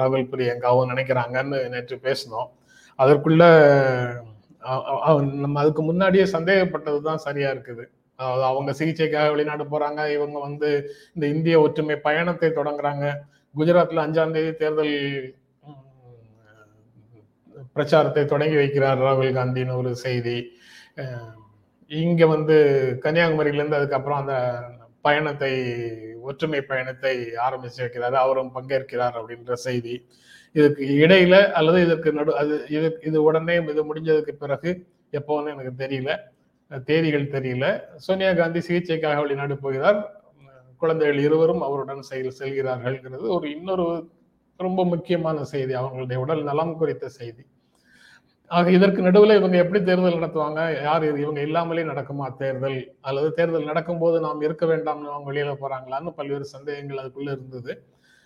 ராகுல் 0.00 0.30
பிரியங்காவும் 0.32 0.90
நினைக்கிறாங்கன்னு 0.92 1.60
நேற்று 1.74 1.98
பேசணும் 2.08 2.50
அதற்குள்ள 2.98 3.44
நம்ம 5.44 5.56
அதுக்கு 5.62 5.82
முன்னாடியே 5.90 6.26
சந்தேகப்பட்டது 6.36 7.00
தான் 7.08 7.24
சரியா 7.26 7.48
இருக்குது. 7.54 7.84
அவங்க 8.50 8.70
சிகிச்சைக்காக 8.78 9.32
வெளிநாடு 9.32 9.64
போறாங்க 9.72 10.00
இவங்க 10.16 10.38
வந்து 10.46 10.68
இந்த 11.14 11.24
இந்திய 11.34 11.56
ஒற்றுமை 11.64 11.96
பயணத்தை 12.06 12.48
தொடங்குறாங்க. 12.58 13.04
குஜராத்ல 13.54 14.04
அஞ்சாம் 14.06 14.34
தேதி 14.36 14.52
தேர்தல் 14.62 14.94
பிரச்சாரத்தை 17.76 18.22
தொடங்கி 18.32 18.56
வைக்கிறார் 18.60 19.02
ராகுல் 19.06 19.36
காந்தின்னு 19.38 19.78
ஒரு 19.82 19.90
செய்தி. 20.06 20.36
இங்க 21.90 22.22
வந்து 22.34 22.56
கன்னியாகுமரியிலேருந்து 23.04 23.78
அதுக்கப்புறம் 23.80 24.20
அந்த 24.22 24.34
பயணத்தை 25.06 25.52
ஒற்றுமை 26.30 26.60
பயணத்தை 26.70 27.14
ஆரம்பிச்சு 27.46 27.80
வைக்கிறாரு. 27.84 28.16
அவரும் 28.24 28.54
பங்கேற்கிறார் 28.56 29.18
அப்படின்ற 29.20 29.54
செய்தி. 29.66 29.94
இதுக்கு 30.54 30.84
இடையில 31.04 31.36
அல்லது 31.58 31.78
இதற்கு 31.86 32.10
நடு 32.18 32.32
அது 32.42 32.54
இது 32.76 32.88
இது 33.08 33.18
உடனே 33.28 33.56
இது 33.72 33.82
முடிஞ்சதுக்கு 33.90 34.34
பிறகு 34.42 34.70
எப்போன்னு 35.18 35.52
எனக்கு 35.54 35.72
தெரியல. 35.84 36.10
தேதிகள் 36.70 37.30
தெரியல. 37.30 37.80
சோனியா 37.96 38.32
காந்தி 38.32 38.60
சிகிச்சைக்காக 38.68 39.20
வெளிநாடு 39.20 39.56
போகிறார். 39.58 40.00
குழந்தைகள் 40.76 41.18
இருவரும் 41.18 41.62
அவருடன் 41.62 42.02
செயல் 42.02 42.38
செல்கிறார்கள்ங்கிறது 42.38 43.26
ஒரு 43.28 43.50
இன்னொரு 43.50 44.10
ரொம்ப 44.56 44.84
முக்கியமான 44.84 45.44
செய்தி 45.44 45.74
அவங்களுடைய 45.74 46.16
உடல் 46.16 46.42
நலம் 46.42 46.76
குறித்த 46.76 47.08
செய்தி. 47.08 47.42
ஆக 48.46 48.70
இதற்கு 48.70 49.02
நடுவில் 49.02 49.36
இவங்க 49.36 49.56
எப்படி 49.56 49.84
தேர்தல் 49.84 50.18
நடத்துவாங்க? 50.18 50.82
யார் 50.82 51.18
இவங்க 51.18 51.40
இல்லாமலே 51.40 51.82
நடக்குமா 51.82 52.36
தேர்தல்? 52.36 52.96
அல்லது 53.00 53.32
தேர்தல் 53.32 53.64
நடக்கும்போது 53.64 54.20
நாம் 54.20 54.40
இருக்க 54.40 54.66
வேண்டாம்னு 54.66 55.12
அவங்க 55.12 55.32
வெளியில 55.32 55.54
போறாங்களான்னு 55.60 56.10
பல்வேறு 56.10 56.44
சந்தேகங்கள் 56.44 56.96
அதுக்குள்ள 56.96 57.30
இருந்தது. 57.32 57.84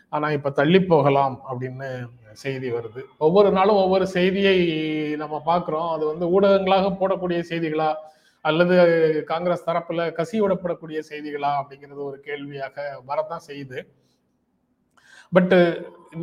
ஆனா 0.09 0.31
இப்ப 0.31 0.51
தள்ளி 0.51 0.81
போகலாம் 0.83 1.43
அப்படின்னு 1.51 1.89
செய்தி 2.33 2.71
வருது. 2.71 3.03
ஒவ்வொரு 3.19 3.51
நாளும் 3.51 3.75
ஒவ்வொரு 3.75 4.07
செய்தியை 4.07 4.59
நம்ம 5.17 5.43
பார்க்குறோம். 5.47 5.91
அது 5.91 6.07
வந்து 6.07 6.41
ஊடகங்களாக 6.41 6.97
போடக்கூடிய 7.01 7.43
செய்திகளா 7.51 7.95
அல்லது 8.49 8.77
காங்கிரஸ் 9.31 9.67
தரப்புல 9.69 10.05
கசியோடப்படக்கூடிய 10.19 11.01
செய்திகளா 11.11 11.51
அப்படிங்கிறது 11.61 12.01
ஒரு 12.11 12.19
கேள்வியாக 12.29 12.77
வரதான் 13.11 13.47
செய்யுது. 13.49 13.81
பட்டு 15.33 15.59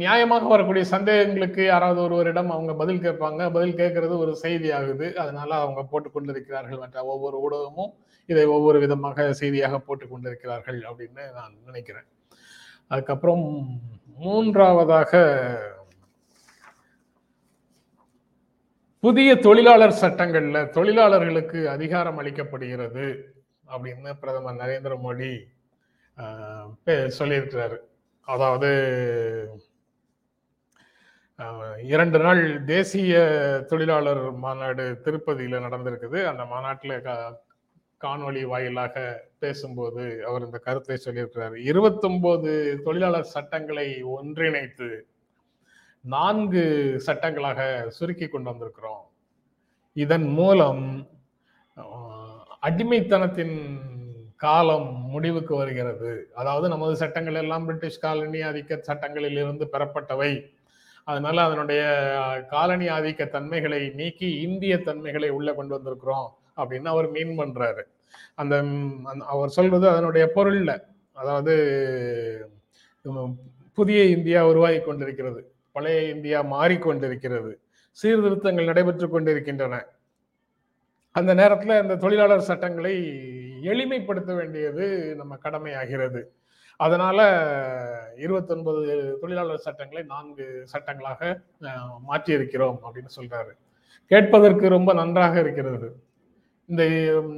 நியாயமாக 0.01 0.47
வரக்கூடிய 0.53 0.83
சந்தேகங்களுக்கு 0.91 1.61
யாராவது 1.65 1.99
ஒருவரிடம் 2.05 2.51
அவங்க 2.55 2.73
பதில் 2.81 3.03
கேட்பாங்க. 3.05 3.41
பதில் 3.55 3.79
கேட்கறது 3.81 4.15
ஒரு 4.23 4.33
செய்தி 4.43 4.69
ஆகுது 4.79 5.07
அதனால 5.23 5.49
அவங்க 5.63 5.83
போட்டு 5.91 6.09
கொண்டிருக்கிறார்கள் 6.11 6.81
மற்ற 6.83 7.03
ஒவ்வொரு 7.13 7.37
ஊடகமும் 7.45 7.91
இதை 8.29 8.45
ஒவ்வொரு 8.55 8.79
விதமாக 8.79 9.27
செய்தியாக 9.41 9.79
போட்டு 9.79 10.05
கொண்டிருக்கிறார்கள் 10.07 10.79
அப்படின்னு 10.89 11.23
நான் 11.37 11.55
நினைக்கிறேன். 11.69 12.07
அதுக்கப்புறம் 12.91 13.43
மூன்றாவதாக 14.19 15.11
புதிய 19.03 19.29
தொழிலாளர் 19.45 19.99
சட்டங்கள்ல 20.01 20.57
தொழிலாளர்களுக்கு 20.77 21.59
அதிகாரம் 21.73 22.17
அளிக்கப்படுகிறது 22.21 23.05
அப்படின்னு 23.73 24.11
பிரதமர் 24.21 24.57
நரேந்திர 24.61 24.93
மோடி 25.05 25.29
சொல்லியிருக்கிறாரு. 27.17 27.77
அதாவது 28.27 28.71
இரண்டு 31.93 32.19
நாள் 32.25 32.41
தேசிய 32.73 33.21
தொழிலாளர் 33.69 34.23
மாநாடு 34.45 34.85
திருப்பதியில் 35.05 35.63
நடந்திருக்குது. 35.67 36.19
அந்த 36.31 36.45
மாநாட்டில் 36.53 36.95
காணொலி 38.05 38.43
வாயிலாக 38.51 38.95
பேசும்போது 39.43 40.03
அவர் 40.27 40.45
இந்த 40.47 40.59
கருத்தை 40.67 40.97
சொல்லியிருக்கிறார். 41.05 41.55
இருபத்தொன்பது 41.71 42.51
தொழிலாளர் 42.87 43.33
சட்டங்களை 43.35 43.87
ஒன்றிணைத்து 44.17 44.89
நான்கு 46.01 46.63
சட்டங்களாக 47.05 47.89
சுருக்கி 47.89 48.27
கொண்டு 48.27 48.51
வந்திருக்கிறோம். 48.51 49.03
இதன் 49.93 50.27
மூலம் 50.27 51.09
அடிமைத்தனத்தின் 52.61 53.57
காலம் 54.35 55.05
முடிவுக்கு 55.09 55.55
வருகிறது. 55.55 56.31
அதாவது 56.35 56.69
நமது 56.69 56.95
சட்டங்கள் 56.95 57.33
எல்லாம் 57.33 57.65
பிரிட்டிஷ் 57.65 57.99
காலனி 57.99 58.39
ஆதிக்க 58.39 58.79
சட்டங்களில் 58.79 59.31
இருந்து 59.31 59.69
பெறப்பட்டவை. 59.73 60.51
அதனால 61.03 61.43
அதனுடைய 61.43 61.83
காலனி 62.49 62.87
ஆதிக்க 62.87 63.27
தன்மைகளை 63.29 63.89
நீக்கி 63.89 64.41
இந்திய 64.41 64.81
தன்மைகளை 64.81 65.29
உள்ள 65.29 65.53
கொண்டு 65.53 65.75
வந்திருக்கிறோம் 65.77 66.27
அப்படின்னு 66.57 66.87
அவர் 66.87 67.09
மீன் 67.09 67.39
பண்றாரு. 67.39 67.83
அந்த 68.35 68.63
அவர் 69.27 69.49
சொல்றது 69.49 69.89
அதனுடைய 69.89 70.31
பொருள்ல 70.35 70.83
அதாவது 71.13 71.53
புதிய 73.73 74.03
இந்தியா 74.03 74.47
உருவாகி 74.47 74.79
கொண்டிருக்கிறது. 74.79 75.53
பழைய 75.79 75.99
இந்தியா 76.15 76.39
மாறிக்கொண்டிருக்கிறது. 76.55 77.51
சீர்திருத்தங்கள் 77.97 78.69
நடைபெற்று 78.71 79.07
கொண்டிருக்கின்றன. 79.09 79.75
அந்த 81.15 81.31
நேரத்தில் 81.39 81.81
இந்த 81.83 81.95
தொழிலாளர் 82.03 82.49
சட்டங்களை 82.49 82.95
எளிமைப்படுத்த 83.71 84.31
வேண்டியது 84.39 84.85
நம்ம 85.19 85.33
கடமையாகிறது. 85.45 86.21
அதனால 86.79 87.19
இருபத்தொன்பது 88.25 88.83
தொழிலாளர் 89.21 89.65
சட்டங்களை 89.65 90.03
நான்கு 90.11 90.45
சட்டங்களாக 90.73 91.31
மாற்றி 92.09 92.31
இருக்கிறோம் 92.37 92.77
அப்படின்னு 92.85 93.11
சொல்றாரு. 93.17 93.51
கேட்பதற்கு 94.11 94.65
ரொம்ப 94.75 94.91
நன்றாக 94.99 95.35
இருக்கிறது. 95.45 95.89
இந்த 96.69 96.83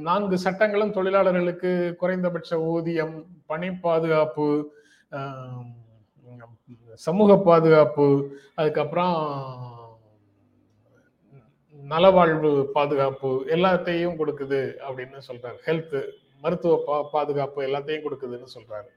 நான்கு 0.08 0.36
சட்டங்களும் 0.44 0.94
தொழிலாளர்களுக்கு 0.98 1.72
குறைந்தபட்ச 2.02 2.60
ஊதியம் 2.72 3.16
பணி 3.50 3.70
பாதுகாப்பு 3.86 4.48
சமூக 7.06 7.36
பாதுகாப்பு 7.48 8.06
அதுக்கப்புறம் 8.54 9.16
நலவாழ்வு 11.92 12.50
பாதுகாப்பு 12.76 13.30
எல்லாத்தையும் 13.54 14.18
கொடுக்குது 14.20 14.60
அப்படின்னு 14.88 15.18
சொல்றாரு. 15.28 15.58
ஹெல்த் 15.66 15.96
மருத்துவ 16.42 16.74
பா 16.86 16.96
பாதுகாப்பு 17.14 17.60
எல்லாத்தையும் 17.68 18.04
கொடுக்குதுன்னு 18.04 18.48
சொல்றாரு. 18.56 18.90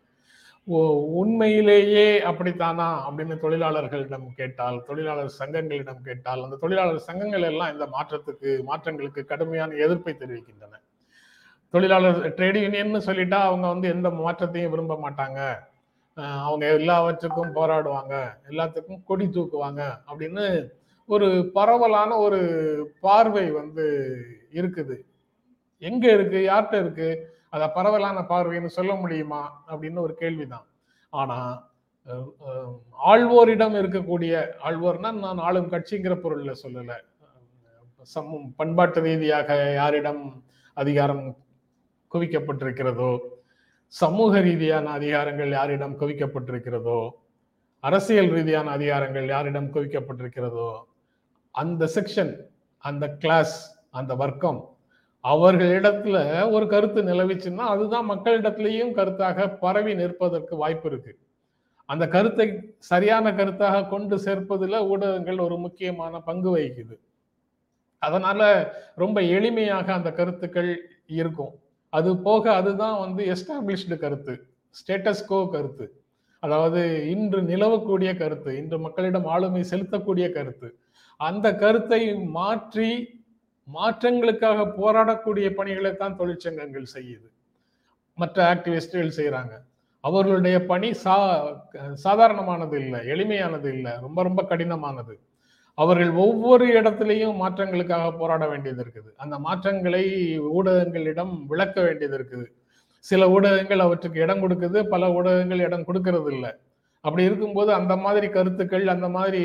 உண்மையிலேயே 1.22 2.06
அப்படித்தானா 2.30 2.88
அப்படின்னு 3.08 3.36
தொழிலாளர்களிடம் 3.44 4.27
கேட்டால் 4.39 4.77
தொழிலாளர் 4.88 5.36
சங்கங்களிடம் 5.39 6.01
கேட்டால் 6.08 6.44
அந்த 6.46 6.60
தொழிலாளர் 6.63 7.06
சங்கங்கள் 7.10 7.48
எல்லாம் 7.51 7.74
இந்த 7.74 7.88
மாற்றத்துக்கு 7.96 8.51
மாற்றங்களுக்கு 8.70 9.24
கடுமையான 9.32 9.75
எதிர்ப்பை 9.86 10.13
தெரிவிக்கின்றன. 10.22 10.74
தொழிலாளர் 11.74 12.20
ட்ரேட் 12.38 12.60
யூனியன் 12.63 13.06
சொல்லிட்டா 13.10 13.39
அவங்க 13.50 13.68
வந்து 13.74 13.88
எந்த 13.96 14.10
மாற்றத்தையும் 14.10 14.74
விரும்ப 14.74 14.98
மாட்டாங்க. 15.06 15.39
அவங்க 16.15 16.74
எல்லாவற்றுக்கும் 16.74 17.55
போராடுவாங்க 17.55 18.38
எல்லாத்துக்கும் 18.50 19.03
கொடி 19.03 19.25
தூக்குவாங்க 19.25 19.81
அப்படின்னு 20.07 20.69
ஒரு 21.05 21.51
பரவலான 21.53 22.17
ஒரு 22.17 22.39
பார்வை 23.00 23.51
வந்து 23.51 24.15
இருக்குது. 24.51 24.98
எங்க 25.77 26.12
இருக்கு? 26.12 26.38
யார்கிட்ட 26.38 26.79
இருக்கு? 26.79 27.38
அத 27.50 27.69
பரவலான 27.69 28.25
பார்வைன்னு 28.29 28.65
சொல்ல 28.65 28.95
முடியுமா? 28.95 29.63
அப்படின்னு 29.67 30.00
ஒரு 30.00 30.13
கேள்விதான். 30.13 30.65
ஆனா 31.10 31.69
ஆழ்வோரிடம் 33.05 33.75
இருக்கக்கூடிய 33.81 34.48
ஆழ்வோர்னா 34.63 35.12
நான் 35.13 35.38
ஆளும் 35.38 35.72
கட்சிங்கிற 35.72 36.15
பொருள்ல 36.15 36.53
சொல்லல. 36.63 36.93
சம் 38.01 38.53
பண்பாட்டு 38.55 39.01
ரீதியாக 39.01 39.74
யாரிடம் 39.74 40.43
அதிகாரம் 40.74 41.38
குவிக்கப்பட்டிருக்கிறதோ 42.13 43.19
சமூக 43.88 44.39
ரீதியான 44.39 45.00
அதிகாரங்கள் 45.00 45.50
யாரிடம் 45.50 46.00
குவிக்கப்பட்டிருக்கிறதோ 46.00 47.10
அரசியல் 47.80 48.30
ரீதியான 48.30 48.77
அதிகாரங்கள் 48.77 49.27
யாரிடம் 49.27 49.74
குவிக்கப்பட்டிருக்கிறதோ 49.74 50.70
அந்த 51.51 51.89
செக்ஷன் 51.96 52.34
அந்த 52.77 53.06
கிளாஸ் 53.10 53.84
அந்த 53.89 54.15
வர்க்கம் 54.15 54.74
அவர்களிடத்துல 55.24 56.18
ஒரு 56.51 56.68
கருத்து 56.68 57.04
நிலவிச்சுன்னா 57.04 57.65
அதுதான் 57.74 58.10
மக்களிடத்திலையும் 58.10 58.92
கருத்தாக 58.94 59.58
பரவி 59.58 59.94
நிற்பதற்கு 59.96 60.56
வாய்ப்பு 60.56 60.89
இருக்கு. 60.89 61.18
அந்த 61.86 62.08
கருத்தை 62.08 62.75
சரியான 62.77 63.32
கருத்தாக 63.32 63.88
கொண்டு 63.88 64.15
சேர்ப்பதில் 64.18 64.86
ஊடகங்கள் 64.88 65.39
ஒரு 65.39 65.58
முக்கியமான 65.58 66.20
பங்கு 66.20 66.58
வகிக்குது. 66.58 66.96
அதனால 68.00 68.42
ரொம்ப 68.96 69.22
எளிமையாக 69.22 69.88
அந்த 69.94 70.12
கருத்துக்கள் 70.12 70.72
இருக்கும். 71.06 71.54
அது 71.97 72.09
போக 72.27 72.43
அதுதான் 72.59 72.97
வந்து 73.03 73.21
எஸ்டாப்ளிஷ்டு 73.33 73.97
கருத்து 74.03 74.33
ஸ்டேட்டஸ்கோ 74.75 75.39
கருத்து. 75.55 75.85
அதாவது 76.43 76.81
இன்று 77.13 77.39
நிலவக்கூடிய 77.51 78.09
கருத்து 78.21 78.51
இன்று 78.61 78.77
மக்களிடம் 78.85 79.27
ஆளுமை 79.33 79.61
செலுத்தக்கூடிய 79.71 80.25
கருத்து. 80.37 80.67
அந்த 81.19 81.47
கருத்தை 81.63 82.01
மாற்றி 82.39 82.89
மாற்றங்களுக்காக 83.67 84.65
போராடக்கூடிய 84.79 85.47
பணிகளை 85.59 85.91
தான் 86.01 86.17
தொழிற்சங்கங்கள் 86.19 86.93
செய்யுது. 86.95 87.27
மற்ற 88.17 88.37
ஆக்டிவிஸ்டுகள் 88.53 89.17
செய்கிறாங்க 89.19 89.53
அவர்களுடைய 90.03 90.57
பணி 90.71 90.89
சா 91.03 91.15
சாதாரணமானது 92.03 92.75
இல்லை 92.83 92.99
எளிமையானது 93.13 93.69
இல்லை 93.75 93.93
ரொம்ப 94.05 94.19
ரொம்ப 94.27 94.41
கடினமானது. 94.51 95.13
அவர்கள் 95.77 96.12
ஒவ்வொரு 96.25 96.65
இடத்துலையும் 96.79 97.39
மாற்றங்களுக்காக 97.44 98.05
போராட 98.20 98.44
வேண்டியது 98.51 98.82
இருக்குது. 98.84 99.10
அந்த 99.24 99.36
மாற்றங்களை 99.48 100.03
ஊடகங்களிடம் 100.58 101.34
விளக்க 101.51 101.77
வேண்டியது 101.88 102.15
இருக்குது. 102.20 102.46
சில 103.10 103.27
ஊடகங்கள் 103.36 103.84
அவற்றுக்கு 103.86 104.20
இடம் 104.25 104.44
கொடுக்குது 104.44 104.79
பல 104.94 105.10
ஊடகங்கள் 105.17 105.65
இடம் 105.67 105.88
கொடுக்கறது 105.89 106.29
இல்லை. 106.36 106.51
அப்படி 107.05 107.24
இருக்கும்போது 107.29 107.72
அந்த 107.79 107.94
மாதிரி 108.03 108.27
கருத்துக்கள் 108.36 108.86
அந்த 108.94 109.08
மாதிரி 109.17 109.44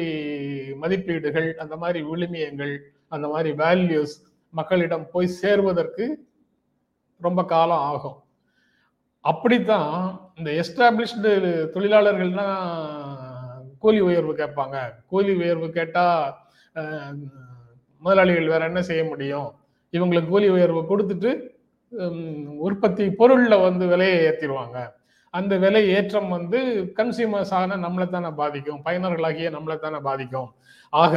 மதிப்பீடுகள் 0.83 1.49
அந்த 1.65 1.75
மாதிரி 1.83 2.01
விழுமியங்கள் 2.11 2.75
அந்த 3.15 3.27
மாதிரி 3.33 3.51
வேல்யூஸ் 3.63 4.15
மக்களிடம் 4.59 5.07
போய் 5.13 5.37
சேர்வதற்கு 5.41 6.05
ரொம்ப 7.27 7.41
காலம் 7.55 7.85
ஆகும். 7.91 8.19
அப்படித்தான் 9.25 9.95
இந்த 10.39 10.51
எஸ்டாப்ளிஷ்டு 10.63 11.31
தொழிலாளர்கள்னா 11.75 12.47
கூலி 13.83 14.01
உயர்வு 14.09 14.33
கேட்பாங்க. 14.41 14.77
கூலி 15.13 15.33
உயர்வு 15.43 15.69
கேட்டா 15.79 16.05
முதலாளிகள் 18.03 18.53
வேற 18.55 18.63
என்ன 18.71 18.81
செய்ய 18.91 19.03
முடியும்? 19.13 19.49
இவங்களுக்கு 19.93 20.33
கூலி 20.35 20.49
உயர்வு 20.57 20.81
கொடுத்துட்டு 20.91 21.31
உற்பத்தி 22.67 23.05
பொருள்ல 23.21 23.55
வந்து 23.69 23.85
விலையை 23.93 24.19
ஏற்றிடுவாங்க 24.27 24.79
அந்த 25.35 25.55
விலை 25.65 25.83
ஏற்றம் 25.97 26.31
வந்து 26.37 26.59
கன்சியூமர்ஸ் 26.99 27.53
ஆன 27.59 27.77
நம்மளை 27.85 28.07
தானே 28.09 28.31
பாதிக்கும். 28.41 28.81
பயனர்களாகிய 28.87 29.49
நம்மளை 29.57 29.77
தானே 29.85 29.99
பாதிக்கும். 30.09 30.49
ஆக 30.93 31.15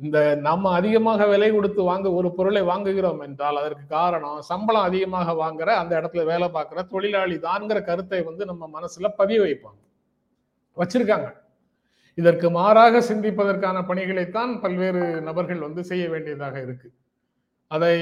இந்த 0.00 0.18
நம்ம 0.46 0.72
அதிகமாக 0.78 1.22
விலை 1.32 1.48
கொடுத்து 1.54 1.82
வாங்க 1.90 2.08
ஒரு 2.18 2.28
பொருளை 2.36 2.62
வாங்குகிறோம் 2.70 3.22
என்றால் 3.26 3.60
அதற்கு 3.62 3.84
காரணம் 3.96 4.40
சம்பளம் 4.50 4.86
அதிகமாக 4.88 5.34
வாங்குற 5.42 5.68
அந்த 5.82 5.92
இடத்துல 6.00 6.24
வேலை 6.32 6.48
பார்க்குற 6.56 6.82
தொழிலாளி 6.92 7.36
தான்ங்கிற 7.48 7.80
கருத்தை 7.88 8.20
வந்து 8.28 8.44
நம்ம 8.50 8.64
மனசுல 8.76 9.10
பதிய 9.20 9.38
வைப்பாங்க. 9.44 9.80
வச்சிருக்காங்க. 10.76 11.28
இதற்கு 12.18 12.46
மாறாக 12.58 13.00
சிந்திப்பதற்கான 13.08 13.78
பணிகளைத்தான் 13.88 14.52
பல்வேறு 14.62 15.02
நபர்கள் 15.28 15.64
வந்து 15.66 15.82
செய்ய 15.90 16.04
வேண்டியதாக 16.12 16.56
இருக்கு. 16.66 16.88
அதை 17.70 17.94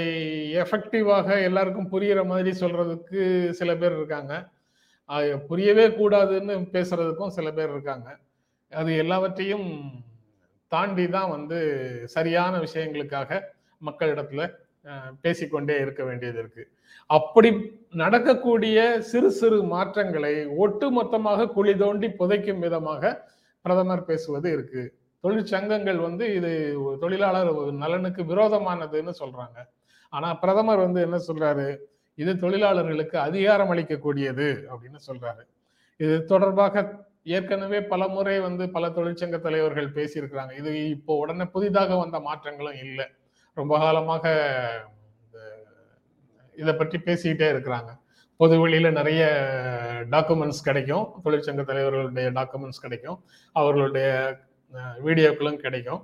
எஃபெக்டிவாக 0.63 1.29
எல்லாருக்கும் 1.49 1.91
புரியிற 1.95 2.21
மாதிரி 2.33 2.51
சொல்றதுக்கு 2.63 3.21
சில 3.61 3.71
பேர் 3.81 3.97
இருக்காங்க. 3.99 4.33
புரியவே 5.51 5.87
கூடாதுன்னு 5.99 6.55
பேசுறதுக்கும் 6.77 7.35
சில 7.39 7.47
பேர் 7.59 7.73
இருக்காங்க. 7.75 8.09
அது 8.73 8.91
எல்லாவற்றையும் 9.03 9.69
தாண்டி 10.73 11.05
தான் 11.17 11.33
வந்து 11.37 11.59
சரியான 12.15 12.55
விஷயங்களுக்காக 12.67 13.41
மக்களிடத்துல 13.83 14.43
பேசிக்கொண்டே 15.25 15.77
இருக்க 15.85 16.03
வேண்டியது 16.09 16.39
இருக்கு. 16.43 16.63
அப்படி 17.11 17.51
நடக்கக்கூடிய 18.03 18.79
சிறு 19.11 19.29
சிறு 19.41 19.59
மாற்றங்களை 19.75 20.35
ஒட்டுமொத்தமாக 20.65 21.51
குழி 21.57 21.75
தோண்டி 21.83 22.09
புதைக்கும் 22.21 22.63
விதமாக 22.67 23.03
பிரதமர் 23.67 24.09
பேசுவது 24.11 24.49
இருக்கு. 24.57 24.85
தொழிற்சங்கங்கள் 25.25 25.99
வந்து 26.07 26.25
இது 26.39 26.53
தொழிலாளர் 27.03 27.51
நலனுக்கு 27.83 28.23
விரோதமானதுன்னு 28.33 29.13
சொல்றாங்க. 29.23 29.59
ஆனா 30.13 30.29
பிரதமர் 30.43 30.85
வந்து 30.87 31.01
என்ன 31.07 31.19
சொல்றாரு? 31.29 31.69
இது 32.23 32.33
தொழிலாளர்களுக்கு 32.45 33.17
அதிகாரம் 33.29 33.71
அளிக்கக்கூடியது 33.73 34.49
அப்படின்னு 34.73 35.01
சொல்றாரு. 35.09 35.43
இது 36.05 36.15
தொடர்பாக 36.33 36.85
ஏற்கனவே 37.37 37.79
பல 37.93 38.03
முறை 38.15 38.35
வந்து 38.47 38.65
பல 38.75 38.89
தொழிற்சங்க 38.97 39.37
தலைவர்கள் 39.47 39.95
பேசியிருக்கிறாங்க. 39.97 40.53
இது 40.61 40.71
இப்போ 40.97 41.13
உடனே 41.23 41.45
புதிதாக 41.55 41.97
வந்த 42.03 42.19
மாற்றங்களும் 42.27 42.79
இல்லை. 42.87 43.07
ரொம்ப 43.61 43.75
காலமாக 43.85 44.25
இதை 46.63 46.73
பற்றி 46.81 46.99
பேசிக்கிட்டே 47.07 47.49
இருக்கிறாங்க. 47.55 47.91
பொது 48.41 48.55
வெளியில 48.63 48.89
நிறைய 48.99 49.23
டாக்குமெண்ட்ஸ் 50.15 50.67
கிடைக்கும். 50.69 51.07
தொழிற்சங்க 51.25 51.63
தலைவர்களுடைய 51.71 52.29
டாக்குமெண்ட்ஸ் 52.39 52.85
கிடைக்கும். 52.85 53.19
அவர்களுடைய 53.53 54.09
வீடியோக்களும் 55.07 55.63
கிடைக்கும். 55.65 56.03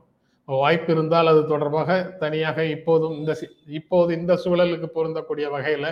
வாய்ப்பு 0.48 0.90
இருந்தால் 0.92 1.30
அது 1.32 1.42
தொடர்பாக 1.50 1.90
தனியாக 2.22 2.64
இப்போதும் 2.76 3.16
இந்த 3.18 3.32
இப்போது 3.80 4.10
இந்த 4.20 4.32
சூழலுக்கு 4.44 4.88
பொருந்தக்கூடிய 4.96 5.46
வகையில 5.56 5.86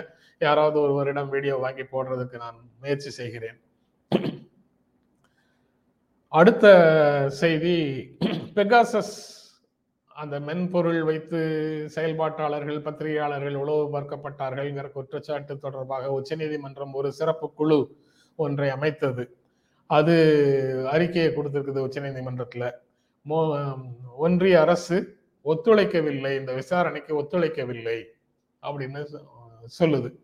யாராவது 0.45 0.77
ஒருவரிடம் 0.81 1.29
வீடியோ 1.35 1.55
வாங்கி 1.65 1.85
போடுறதுக்கு 1.93 2.37
நான் 2.43 2.57
முயற்சி 2.81 3.11
செய்கிறேன். 3.19 3.59
அடுத்த 6.39 6.65
செய்தி 7.41 7.77
பெகாசஸ் 8.57 9.15
அந்த 10.21 10.39
மென்பொருள் 10.39 11.03
வைத்து 11.03 11.39
செயல்பாட்டாளர்கள் 11.95 12.81
பத்திரிகையாளர்கள் 12.81 13.53
உளவு 13.53 13.99
பார்க்கப்பட்டார்கள்ங்கிற 13.99 14.91
குற்றச்சாட்டு 14.91 15.57
தொடர்பாக 15.57 16.11
உச்சநீதிமன்றம் 16.11 16.93
ஒரு 16.93 17.11
சிறப்பு 17.11 17.53
குழு 17.53 17.97
ஒன்றை 18.35 18.69
அமைத்தது. 18.69 19.37
அது 19.87 20.87
அறிக்கையை 20.91 21.31
கொடுத்திருக்குது 21.31 21.89
உச்சநீதிமன்றத்தில். 21.89 22.71
மோ 23.29 23.75
ஒன்றிய 24.17 24.61
அரசு 24.61 25.17
ஒத்துழைக்கவில்லை 25.45 26.39
இந்த 26.39 26.53
விசாரணைக்கு 26.53 27.21
ஒத்துழைக்கவில்லை 27.21 28.03
அப்படின்னு 28.61 29.05
சொ- 29.13 29.25
சொல்லுது. 29.79 30.15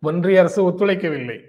ஒன்றிய 0.00 0.38
அரசு 0.38 0.70
ஒத்துழைக்கவில்லை. 0.70 1.40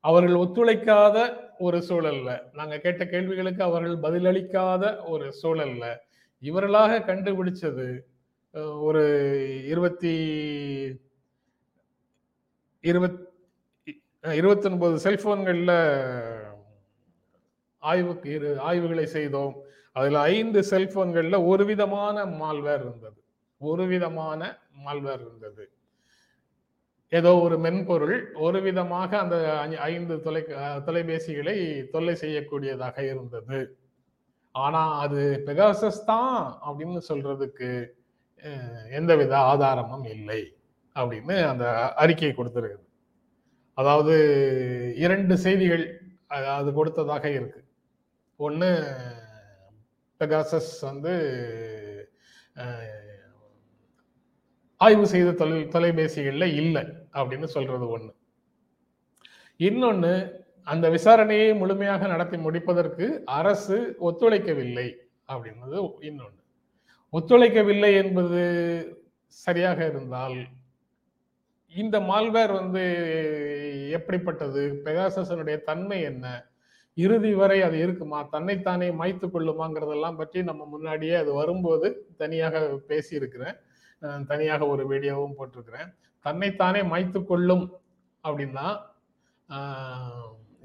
அவர்கள் 0.00 0.34
ஒத்துழைக்காத 0.34 1.48
ஒரு 1.66 1.78
சூழல்ல. 1.88 2.30
நாங்க 2.52 2.76
கேட்ட 2.78 3.06
கேள்விகளுக்கு 3.06 3.62
அவர்கள் 3.62 3.96
பதிலளிக்காத 4.04 4.84
ஒரு 5.08 5.26
சூழல்ல. 5.42 5.84
இவர்களாக 6.42 6.98
கண்டுபிடிச்சது 6.98 7.86
ஒரு 8.86 9.02
இருபத்தி 9.66 10.14
இருபத் 12.84 13.18
இருபத்தி 14.38 14.68
ஒன்பது 14.68 14.96
ஆய்வுக்கு 17.82 18.28
இரு 18.34 18.50
ஆய்வுகளை 18.60 19.06
செய்தோம். 19.06 19.54
அதில் 19.92 20.18
ஐந்து 20.32 20.60
செல்போன்களில் 20.70 21.46
ஒரு 21.46 21.64
விதமான 21.64 22.26
மால்வேர் 22.40 22.80
இருந்தது. 22.80 23.20
ஒரு 23.60 23.84
விதமான 23.86 24.40
மால்வேர் 24.84 25.22
இருந்தது. 25.26 25.64
ஏதோ 27.12 27.30
ஒரு 27.44 27.56
மென்பொருள் 27.64 28.16
ஒரு 28.46 28.58
விதமாக 28.66 29.10
அந்த 29.22 29.36
ஐந்து 29.92 30.14
தொலை 30.26 30.42
தொலைபேசிகளை 30.86 31.56
தொல்லை 31.94 32.14
செய்யக்கூடியதாக 32.22 32.96
இருந்தது. 33.12 33.58
ஆனா 34.54 34.82
அது 35.04 35.22
பெகாசஸ் 35.48 36.04
தான் 36.10 36.36
அப்படின்னு 36.66 37.00
சொல்றதுக்கு 37.08 37.70
எந்த 38.98 39.00
எந்தவித 39.00 39.34
ஆதாரமும் 39.52 40.06
இல்லை 40.14 40.42
அப்படின்னு 40.96 41.34
அந்த 41.52 41.64
அறிக்கை 42.02 42.32
கொடுத்துருக்குது. 42.34 42.84
அதாவது 43.78 44.14
இரண்டு 45.04 45.34
செய்திகள் 45.46 45.84
அது 46.58 46.70
கொடுத்ததாக 46.78 47.24
இருக்கு. 47.38 47.60
ஒன்று 48.40 48.70
பெகாசஸ் 50.20 50.72
வந்து 50.88 51.14
ஆய்வு 54.80 55.06
செய்த 55.06 55.30
தொலை 55.32 55.58
தொலைபேசிகளில் 55.68 56.54
இல்லை 56.54 56.84
அப்படின்னு 57.14 57.44
சொல்றது 57.44 57.86
ஒன்று 57.88 58.12
இன்னொன்று 59.60 60.12
அந்த 60.66 60.86
விசாரணையை 60.90 61.48
முழுமையாக 61.58 62.06
நடத்தி 62.06 62.36
முடிப்பதற்கு 62.36 63.06
அரசு 63.40 63.76
ஒத்துழைக்கவில்லை 64.08 64.88
அப்படின்றது 65.28 65.80
இன்னொன்று 66.00 66.40
ஒத்துழைக்கவில்லை 67.12 67.92
என்பது 68.02 68.40
சரியாக 69.36 69.78
இருந்தால் 69.86 70.38
இந்த 71.74 71.96
மால்வேர் 72.00 72.52
வந்து 72.52 72.82
எப்படிப்பட்டது? 73.90 74.62
பெகாசனுடைய 74.86 75.56
தன்மை 75.62 75.98
என்ன? 76.02 76.26
இறுதி 76.96 77.32
வரை 77.34 77.58
அது 77.62 77.76
இருக்குமா? 77.78 78.20
தன்னைத்தானே 78.32 78.88
மாய்த்து 78.90 79.26
கொள்ளுமாங்கிறதெல்லாம் 79.26 80.16
பற்றி 80.16 80.42
நம்ம 80.42 80.62
முன்னாடியே 80.64 81.14
அது 81.14 81.32
வரும்போது 81.32 81.88
தனியாக 82.16 82.62
பேசியிருக்கிறேன். 82.88 83.58
தனியாக 84.26 84.66
ஒரு 84.66 84.82
வீடியோவும் 84.90 85.36
போட்டிருக்கிறேன். 85.38 85.88
தன்னைத்தானே 86.24 86.80
மாய்த்து 86.82 87.24
கொள்ளும் 87.24 87.64
அப்படின்னா 88.24 88.66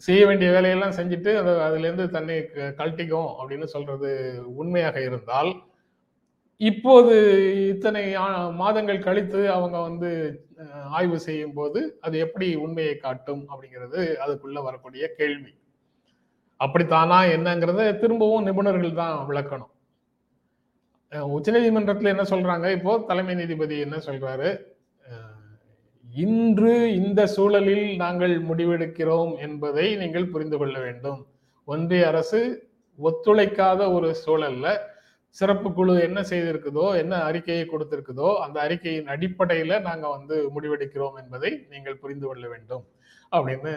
செய்ய 0.03 0.21
வேண்டிய 0.27 0.51
வேலையெல்லாம் 0.51 0.97
செஞ்சுட்டு 0.97 1.31
அது 1.41 1.51
அதுலேருந்து 1.67 2.05
தன்னை 2.09 2.35
க- 2.47 2.73
கழட்டிக்கும் 2.79 3.29
அப்படின்னு 3.39 3.63
சொல்றது 3.65 4.09
உண்மையாக 4.55 4.97
இருந்தால் 5.01 5.51
இப்போது 6.61 7.13
இத்தனை 7.69 8.03
மாதங்கள் 8.53 8.99
கழித்து 8.99 9.51
அவங்க 9.51 9.77
வந்து 9.79 10.09
ஆய்வு 10.89 11.19
செய்யும் 11.19 11.53
போது 11.53 11.79
அது 12.01 12.17
எப்படி 12.17 12.55
உண்மையை 12.55 12.97
காட்டும் 12.97 13.47
அப்படிங்கிறது 13.51 14.01
அதுக்குள்ள 14.25 14.63
வரக்கூடிய 14.63 15.07
கேள்வி. 15.17 15.51
அப்படித்தானா 16.59 17.19
என்னங்கிறத 17.35 17.97
திரும்பவும் 17.99 18.45
நிபுணர்கள் 18.47 18.93
தான் 18.93 19.17
விளக்கணும். 19.29 19.71
உச்ச 21.11 21.51
நீதிமன்றத்தில் 21.55 22.11
என்ன 22.13 22.23
சொல்றாங்க? 22.31 22.67
இப்போ 22.77 22.91
தலைமை 23.09 23.33
நீதிபதி 23.41 23.75
என்ன 23.85 23.97
சொல்றாரு? 24.07 24.49
இன்று 26.05 26.73
இந்த 26.99 27.21
சூழலில் 27.35 27.85
நாங்கள் 28.01 28.33
முடிவெடுக்கிறோம் 28.49 29.31
என்பதை 29.45 29.85
நீங்கள் 30.01 30.31
புரிந்து 30.33 30.57
கொள்ள 30.59 30.75
வேண்டும். 30.85 31.19
ஒன்றிய 31.67 32.03
அரசு 32.11 32.39
ஒத்துழைக்காத 32.99 33.81
ஒரு 33.95 34.09
சூழல்ல 34.23 34.67
சிறப்பு 35.37 35.69
குழு 35.77 35.93
என்ன 36.07 36.19
செய்திருக்குதோ 36.29 36.85
என்ன 37.01 37.13
அறிக்கையை 37.29 37.63
கொடுத்திருக்குதோ 37.71 38.29
அந்த 38.43 38.57
அறிக்கையின் 38.65 39.09
அடிப்படையில 39.15 39.79
நாங்க 39.87 40.05
வந்து 40.17 40.35
முடிவெடுக்கிறோம் 40.55 41.17
என்பதை 41.21 41.51
நீங்கள் 41.73 42.01
புரிந்து 42.03 42.25
கொள்ள 42.27 42.45
வேண்டும் 42.53 42.85
அப்படின்னு 43.31 43.73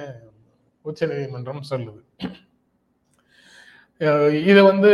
உச்சநீதிமன்றம் 0.84 1.68
சொல்லுது. 1.72 2.00
இதை 4.50 4.62
வந்து 4.62 4.90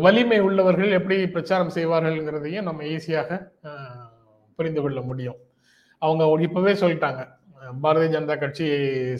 வலிமை 0.00 0.38
உள்ளவர்கள் 0.40 0.96
எப்படி 0.98 1.16
பிரச்சாரம் 1.28 1.72
செய்வார்கள்ங்கிறதையும் 1.74 2.68
நம்ம 2.68 2.84
ஈஸியாக 2.94 3.38
புரிந்து 4.56 4.80
கொள்ள 4.80 5.00
முடியும். 5.00 5.38
அவங்க 5.98 6.42
இப்பவே 6.46 6.72
சொல்லிட்டாங்க. 6.72 7.22
பாரதிய 7.84 8.10
ஜனதா 8.14 8.36
கட்சி 8.38 8.66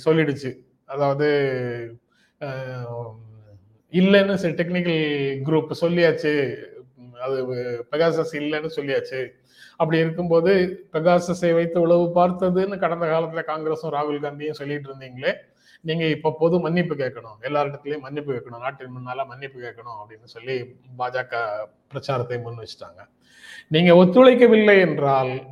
சொல்லிடுச்சு. 0.04 0.50
அதாவது 0.84 1.28
இல்லைன்னு 3.92 4.40
சில 4.42 4.52
டெக்னிக்கல் 4.60 5.02
குரூப் 5.46 5.80
சொல்லியாச்சு. 5.82 6.34
அது 7.24 7.36
பெகாசஸ் 7.92 8.34
இல்லைன்னு 8.40 8.70
சொல்லியாச்சு. 8.76 9.20
அப்படி 9.76 9.98
இருக்கும்போது 10.04 10.52
பெகாசஸை 10.92 11.52
வைத்து 11.58 11.78
உளவு 11.80 12.06
பார்த்ததுன்னு 12.18 12.82
கடந்த 12.84 13.06
காலத்துல 13.06 13.42
காங்கிரஸும் 13.50 13.94
ராகுல் 13.96 14.24
காந்தியும் 14.24 14.60
சொல்லிட்டு 14.60 14.88
இருந்தீங்களே 14.90 15.32
நீங்க 15.80 16.04
இப்ப 16.04 16.36
பொது 16.38 16.60
மன்னிப்பு 16.60 16.94
கேட்கணும். 16.94 17.36
எல்லாரிடத்துலயும் 17.40 18.00
மன்னிப்பு 18.00 18.32
கேட்கணும். 18.32 18.58
நாட்டின் 18.58 18.96
முன்னால 18.96 19.26
மன்னிப்பு 19.26 19.60
கேட்கணும் 19.60 20.04
அப்படின்னு 20.06 20.24
சொல்லி 20.24 20.76
பாஜக 20.98 21.64
பிரச்சாரத்தை 21.88 22.40
முன் 22.40 22.58
வச்சுட்டாங்க. 22.58 23.08
நீங்க 23.68 23.92
ஒத்துழைக்கவில்லை 23.94 24.80
என்றால் 24.80 25.46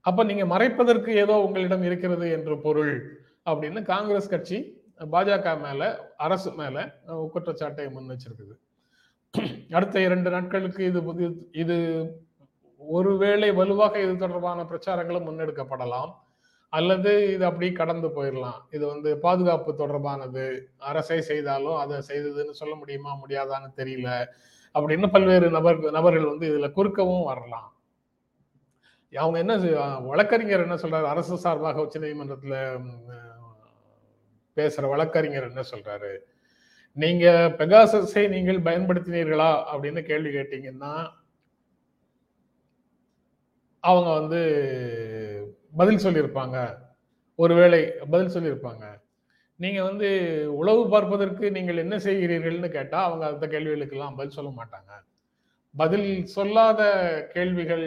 அப்ப 0.00 0.24
நீங்க 0.24 0.44
மறைப்பதற்கு 0.44 1.08
ஏதோ 1.08 1.32
உங்களிடம் 1.32 1.82
இருக்கிறது 1.82 2.30
என்று 2.30 2.58
பொருள் 2.58 3.24
அப்படின்னு 3.46 3.82
காங்கிரஸ் 3.82 4.28
கட்சி 4.28 4.82
பாஜக 4.98 5.60
மேல 5.60 6.12
அரசு 6.16 6.52
மேல 6.52 6.98
குற்றச்சாட்டை 7.32 7.90
முன் 7.90 8.08
வச்சிருக்குது. 8.08 8.60
அடுத்த 9.70 10.00
இரண்டு 10.00 10.30
நாட்களுக்கு 10.30 10.84
இது 10.84 11.00
இது- 11.00 11.36
இது 11.52 12.10
ஒருவேளை 12.76 13.52
வலுவாக 13.52 14.00
இது 14.00 14.16
தொடர்பான 14.16 14.62
பிரச்சாரங்களும் 14.62 15.26
முன்னெடுக்கப்படலாம். 15.26 16.14
அல்லது 16.72 17.10
இது 17.34 17.44
அப்படி 17.48 17.68
கடந்து 17.72 18.08
போயிடலாம் 18.08 18.60
இது 18.76 18.84
வந்து 18.92 19.10
பாதுகாப்பு 19.24 19.70
தொடர்பானது. 19.80 20.44
அரசை 20.90 21.18
செய்தாலும் 21.30 21.78
அதை 21.82 21.96
செய்ததுன்னு 22.10 22.58
சொல்ல 22.60 22.74
முடியுமா 22.80 23.12
முடியாதான்னு 23.24 23.70
தெரியல. 23.80 24.08
அப்படின்னு 24.74 25.08
பல்வேறு 25.14 25.46
நபர் 25.56 25.80
நபர்கள் 25.98 26.30
வந்து 26.30 26.46
இதுல 26.52 26.68
குறுக்கவும் 26.78 27.28
வரலாம். 27.30 27.68
அவங்க 29.12 29.38
என்ன 29.44 29.54
வழக்கறிஞர் 30.10 30.64
என்ன 30.66 30.76
சொல்றாரு? 30.82 31.06
அரசு 31.14 31.36
சார்பாக 31.44 31.82
உச்ச 31.84 31.98
நீதிமன்றத்துல 32.00 32.56
பேசுற 34.56 34.88
வழக்கறிஞர் 34.92 35.48
என்ன 35.50 35.62
சொல்றாரு? 35.72 36.12
நீங்க 36.96 37.26
பெகாசஸை 37.58 38.24
நீங்கள் 38.34 38.64
பயன்படுத்தினீர்களா? 38.68 39.50
அப்படின்னு 39.72 40.00
கேள்வி 40.10 40.30
கேட்டீங்கன்னா 40.36 40.94
அவங்க 43.84 44.10
வந்து 44.20 44.40
பதில் 45.72 46.04
சொல்லியிருப்பாங்க. 46.04 46.58
ஒருவேளை 47.38 47.80
பதில் 48.12 48.34
சொல்லியிருப்பாங்க. 48.34 48.84
நீங்கள் 49.60 49.88
வந்து 49.88 50.08
உளவு 50.60 50.82
பார்ப்பதற்கு 50.94 51.44
நீங்கள் 51.56 51.82
என்ன 51.84 51.96
செய்கிறீர்கள்னு 52.06 52.70
கேட்டால் 52.76 53.06
அவங்க 53.08 53.24
அந்த 53.32 53.46
கேள்விகளுக்கெல்லாம் 53.54 54.16
பதில் 54.18 54.36
சொல்ல 54.38 54.50
மாட்டாங்க. 54.60 54.92
பதில் 55.74 56.08
சொல்லாத 56.36 56.80
கேள்விகள் 57.34 57.86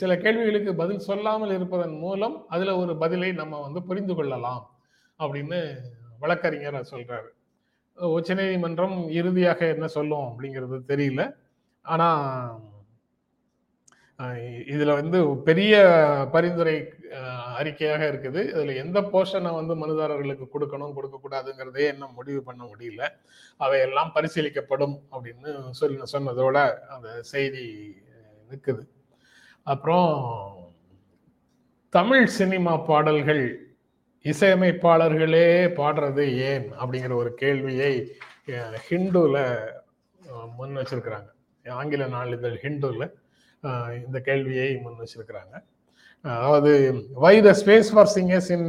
சில 0.00 0.12
கேள்விகளுக்கு 0.24 0.72
பதில் 0.80 1.06
சொல்லாமல் 1.06 1.52
இருப்பதன் 1.56 1.94
மூலம் 2.02 2.34
அதில் 2.54 2.78
ஒரு 2.82 2.92
பதிலை 3.02 3.30
நம்ம 3.40 3.60
வந்து 3.60 3.80
புரிந்து 3.88 4.14
கொள்ளலாம் 4.14 4.60
அப்படின்னு 5.20 5.60
வழக்கறிஞர் 6.22 6.90
சொல்கிறாரு 6.90 7.30
உச்சநீதிமன்றம் 7.98 8.94
இறுதியாக 9.20 9.60
என்ன 9.74 9.86
சொல்லும் 9.96 10.26
அப்படிங்கிறது 10.28 10.76
தெரியல. 10.92 11.22
ஆனால் 11.86 12.70
இதுல 14.72 14.92
வந்து 15.00 15.18
பெரிய 15.48 15.74
பரிந்துரை 16.34 16.74
அறிக்கையாக 17.60 18.02
இருக்குது. 18.10 18.40
இதுல 18.54 18.74
எந்த 18.82 18.98
போர்ஷனை 19.12 19.50
வந்து 19.58 19.74
மனுதாரர்களுக்கு 19.82 20.46
கொடுக்கணும் 20.54 20.94
கொடுக்க 20.96 21.16
கூடாதுங்கிறதே 21.24 21.84
இன்னும் 21.92 22.16
முடிவு 22.18 22.40
பண்ண 22.48 22.62
முடியல. 22.70 23.02
அவையெல்லாம் 23.64 24.12
பரிசீலிக்கப்படும் 24.16 24.96
அப்படின்னு 25.14 25.50
சொல்லி 25.80 25.98
சொன்னதோட 26.14 26.56
அந்த 26.94 27.08
செய்தி 27.32 27.64
நிற்குது 28.50 28.84
அப்புறம் 29.66 30.10
தமிழ் 31.92 32.26
சினிமா 32.38 32.74
பாடல்கள் 32.90 33.44
இசையமைப்பாளர்களே 34.24 35.48
பாடுறது 35.78 36.24
ஏன்? 36.50 36.66
அப்படிங்கிற 36.80 37.12
ஒரு 37.22 37.30
கேள்வியை 37.40 37.92
ஹிந்துல 38.86 39.36
முன் 40.58 40.78
வச்சிருக்கிறாங்க. 40.78 41.28
ஆங்கில 41.66 42.06
நாளிதழ் 42.14 42.56
ஹிந்துல 42.64 43.04
இந்த 44.04 44.18
கேள்வியை 44.28 44.68
முன் 44.84 45.00
வச்சிருக்கிறாங்க. 45.02 45.54
அதாவது 46.24 46.72
why 47.24 47.34
the 47.46 47.52
space 47.60 47.90
for 47.94 48.10
singers 48.16 48.50
in 48.56 48.68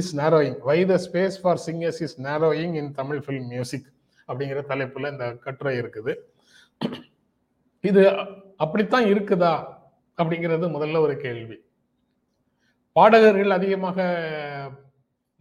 is 0.00 0.12
narrowing 0.20 0.58
why 0.68 0.78
the 0.90 0.96
space 1.06 1.36
for 1.42 1.62
singers 1.66 2.00
is 2.06 2.16
narrowing 2.28 2.74
in 2.80 2.90
Tamil 3.00 3.20
film 3.24 3.48
music 3.54 3.88
அப்படிங்கிற 4.28 4.60
தலைப்பில் 4.72 5.12
இந்த 5.12 5.26
கட்டுரை 5.46 5.74
இருக்குது. 5.82 6.12
இது 7.90 8.02
அப்படித்தான் 8.64 9.06
இருக்குதா? 9.12 9.54
அப்படிங்கிறது 10.18 10.66
முதல்ல 10.76 11.00
ஒரு 11.06 11.14
கேள்வி. 11.24 11.56
பாடகர்கள் 12.96 13.56
அதிகமாக 13.56 13.98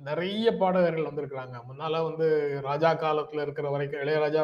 நிறைய 0.02 0.48
பாடகர்கள் 0.62 1.08
வந்திருக்கிறாங்க. 1.10 1.56
முன்னால 1.70 2.00
வந்து 2.08 2.28
ராஜா 2.70 2.92
காலத்துல 3.04 3.44
இருக்கிற 3.46 3.68
வரைக்கும் 3.74 4.02
இளையராஜா 4.04 4.44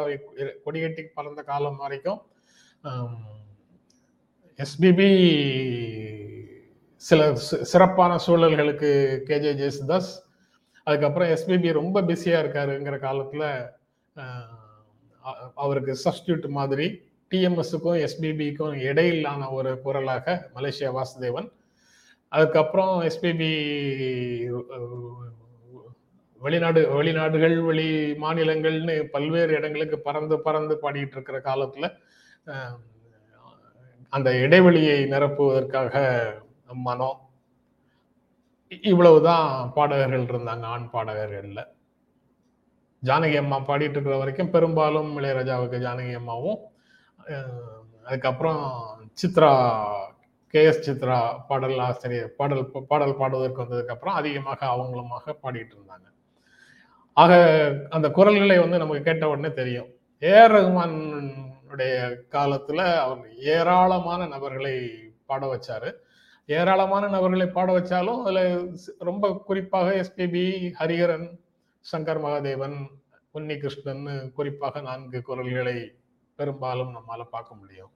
கொடிகட்டி 0.65 1.03
பறந்த 1.17 1.41
காலம் 1.51 1.81
வரைக்கும் 1.85 2.19
எஸ்பிபி 4.59 5.09
சில 6.95 7.35
சிறப்பான 7.35 8.17
சூழல்களுக்கு 8.27 8.89
கேஜே 9.27 9.51
ஜெயசுதாஸ் 9.59 10.09
அதுக்கப்புறம் 10.83 11.29
எஸ்பிபி 11.29 11.71
ரொம்ப 11.71 12.01
பிஸியாக 12.01 12.47
இருக்காருங்கிற 12.47 12.99
காலத்தில் 12.99 13.45
அவருக்கு 15.53 15.97
சப்ஸ்டியூட் 16.05 16.47
மாதிரி 16.47 16.87
டிஎம்எஸுக்கும் 17.31 18.07
எஸ்பிபிக்கும் 18.07 18.73
இடையிலான 18.73 19.49
ஒரு 19.49 19.81
குரலாக 19.81 20.49
மலேசியா 20.55 20.89
வாசுதேவன். 20.89 21.51
அதுக்கப்புறம் 22.29 23.01
எஸ்பிபி 23.01 23.51
வெளிநாடு 26.41 26.81
வெளிநாடுகள் 26.97 27.65
வெளி 27.65 28.11
மாநிலங்கள்னு 28.11 29.03
பல்வேறு 29.03 29.53
இடங்களுக்கு 29.53 29.99
பறந்து 29.99 30.39
பறந்து 30.39 30.75
பாடிட்டு 30.81 31.11
இருக்கிற 31.11 31.39
காலத்தில் 31.39 31.89
அந்த 34.13 34.29
இடைவெளியை 34.43 34.97
நிரப்புவதற்காக 35.13 35.95
மனோ. 36.87 37.09
இவ்வளவுதான் 38.91 39.47
பாடகர்கள் 39.75 40.29
இருந்தாங்க 40.31 40.65
ஆண் 40.75 40.87
பாடகர்கள்ல. 40.93 41.61
ஜானகி 43.03 43.37
அம்மா 43.41 43.57
பாடிட்டு 43.67 43.95
இருக்கிற 43.97 44.15
வரைக்கும் 44.21 44.53
பெரும்பாலும் 44.55 45.11
இளையராஜாவுக்கு 45.19 45.77
ஜானகி 45.85 46.13
அம்மாவும் 46.19 46.59
அதுக்கப்புறம் 48.07 48.61
சித்ரா 49.21 49.51
கே 50.53 50.61
எஸ் 50.69 50.83
சித்ரா 50.87 51.17
பாடல் 51.47 51.79
ஆசிரியர் 51.87 52.29
பாடல் 52.39 52.63
பாடல் 52.91 53.17
பாடுவதற்கு 53.21 53.63
வந்ததுக்கு 53.63 53.95
அப்புறம் 53.95 54.17
அதிகமாக 54.19 54.59
அவங்களுமாக 54.73 55.35
பாடிட்டு 55.43 55.73
இருந்தாங்க. 55.77 56.07
ஆக 57.17 57.31
அந்த 57.95 58.07
குரல்களை 58.17 58.57
வந்து 58.63 58.81
நமக்கு 58.83 59.07
கேட்ட 59.07 59.25
உடனே 59.33 59.51
தெரியும். 59.61 59.89
ஏஆர் 60.21 60.57
அவருடைய 61.67 61.95
காலத்துல 62.35 62.81
அவர் 63.05 63.23
ஏராளமான 63.53 64.21
நபர்களை 64.33 64.75
பாட 65.29 65.45
வச்சாரு. 65.53 65.89
ஏராளமான 66.57 67.05
நபர்களை 67.15 67.47
பாட 67.55 67.69
வச்சாலும் 67.77 68.19
அதுல 68.23 68.41
ரொம்ப 69.09 69.25
குறிப்பாக 69.47 69.87
எஸ்பிபி 70.01 70.43
ஹரிஹரன் 70.79 71.25
சங்கர் 71.85 72.21
மகாதேவன் 72.25 72.77
உன்னி 73.35 73.55
கிருஷ்ணன் 73.63 74.05
குறிப்பாக 74.37 74.81
நான்கு 74.87 75.19
குரல்களை 75.29 75.75
பெரும்பாலும் 76.39 76.93
நம்மால 76.97 77.25
பார்க்க 77.35 77.59
முடியும். 77.59 77.91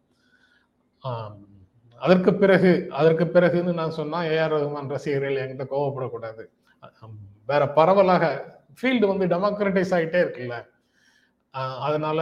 அதற்கு 2.01 2.33
பிறகு 2.43 2.73
அதற்கு 2.99 3.25
பிறகுன்னு 3.35 3.79
நான் 3.79 3.97
சொன்னா 3.99 4.19
ஏஆர் 4.33 4.53
ரகுமான் 4.55 4.93
ரசிகர்கள் 4.95 5.41
என்கிட்ட 5.43 5.67
கோவப்படக்கூடாது. 5.75 6.43
வேற 7.51 7.63
பரவலாக 7.79 8.25
ஃபீல்டு 8.79 9.05
வந்து 9.13 9.25
டெமோக்ரட்டைஸ் 9.35 9.95
ஆகிட்டே 9.97 10.19
இருக்குல்ல. 10.25 10.57
அதனால 11.51 12.21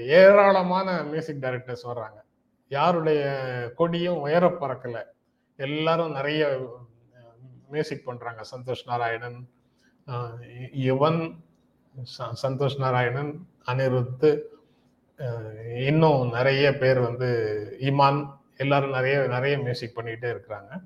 ஏராளமான 0.00 1.02
மியூசிக் 1.02 1.42
டைரக்டர்ஸ் 1.42 1.86
வர்றாங்க. 1.86 2.22
யாருடைய 2.68 3.40
கொடியும் 3.76 4.20
உயர 4.20 4.46
பறக்கல. 4.46 5.04
எல்லாரும் 5.56 6.12
நிறைய 6.12 6.68
மியூசிக் 7.68 8.04
பண்றாங்க. 8.04 8.42
சந்தோஷ் 8.56 8.86
நாராயணன் 8.86 9.48
யுவன் 10.76 11.36
ச- 12.18 12.32
சந்தோஷ் 12.42 12.78
நாராயணன் 12.78 13.48
அனிருத் 13.66 14.40
இன்னும் 15.76 16.30
நிறைய 16.30 16.72
பேர் 16.72 17.00
வந்து 17.00 17.28
இமான் 17.80 18.38
எல்லாரும் 18.56 18.90
நிறைய 18.90 19.26
நிறைய 19.26 19.58
மியூசிக் 19.58 19.98
பண்ணிகிட்டே 19.98 20.40
இருக்கிறாங்க. 20.40 20.84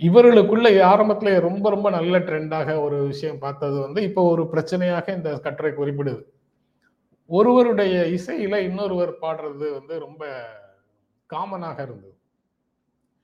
இவர்களுக்குள்ள 0.00 0.66
ஆரம்பத்துல 0.86 1.40
ரொம்ப 1.40 1.70
ரொம்ப 1.70 1.90
நல்ல 1.90 2.18
ட்ரெண்டாக 2.18 2.80
ஒரு 2.80 3.02
விஷயம் 3.02 3.38
பார்த்தது 3.38 3.80
வந்து 3.80 4.02
இப்போ 4.02 4.22
ஒரு 4.30 4.42
பிரச்சனையாக 4.44 5.14
இந்த 5.14 5.38
கட்டுரை 5.38 5.72
குறிப்பிடுது. 5.72 6.22
ஒருவருடைய 7.30 7.94
இசையில 8.10 8.56
இன்னொருவர் 8.60 9.12
பாடுறது 9.20 9.72
வந்து 9.72 9.98
ரொம்ப 9.98 10.22
காமனாக 11.30 11.82
இருந்தது. 11.82 12.14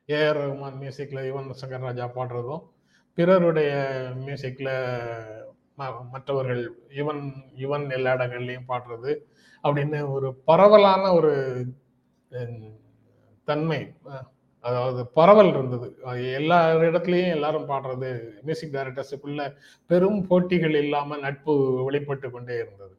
ஏஆர் 0.09 0.41
ரஹ்மான் 0.41 0.79
மியூசிக்ல 0.81 1.21
யுவன் 1.23 1.51
சங்கர் 1.61 1.79
ராஜா 1.79 2.07
பாடுறதும் 2.09 2.63
பிறருடைய 3.19 3.71
மியூசிக்ல 4.27 4.69
ம- 5.79 6.09
மற்றவர்கள் 6.11 6.63
யுவன் 6.97 7.23
யுவன் 7.59 7.93
எல்லா 7.93 8.15
இடங்கள்லையும் 8.15 8.69
பாடுறது 8.69 9.13
அப்படின்னு 9.65 10.11
ஒரு 10.11 10.35
பரவலான 10.45 11.13
ஒரு 11.13 11.33
தன்மை 13.49 13.81
அதாவது 14.67 15.01
பரவல் 15.19 15.51
இருந்தது. 15.53 15.89
எல்லா 16.39 16.59
இடத்துலையும் 16.89 17.35
எல்லாரும் 17.37 17.69
பாடுறது 17.71 18.11
மியூசிக் 18.47 18.75
டைரக்டர்ஸுக்குள்ள 18.77 19.43
பெரும் 19.91 20.21
போட்டிகள் 20.29 20.77
இல்லாமல் 20.83 21.25
நட்பு 21.27 21.55
வெளிப்பட்டு 21.89 22.29
கொண்டே 22.31 22.57
இருந்தது. 22.65 22.95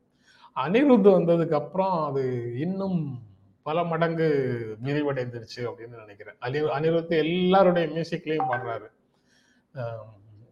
அனிருத் 0.57 1.09
வந்ததுக்கு 1.17 1.57
அப்புறம் 1.61 1.95
அது 2.09 2.23
இன்னும் 2.65 2.99
பல 3.65 3.77
மடங்கு 3.83 4.27
விரிவடைந்துருச்சு 4.85 5.61
அப்படின்னு 5.69 6.03
நினைக்கிறேன். 6.03 6.37
அனி 6.45 6.59
அனிருத் 6.77 7.13
எல்லாருடைய 7.25 7.85
மியூசிக்லையும் 7.95 8.51
பாடுறாரு. 8.51 8.87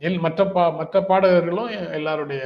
எல் 0.02 0.20
மற்ற 0.26 0.42
பா 0.56 0.64
மற்ற 0.80 0.96
பாடகர்களும் 1.10 1.70
எல்லாருடைய 1.98 2.44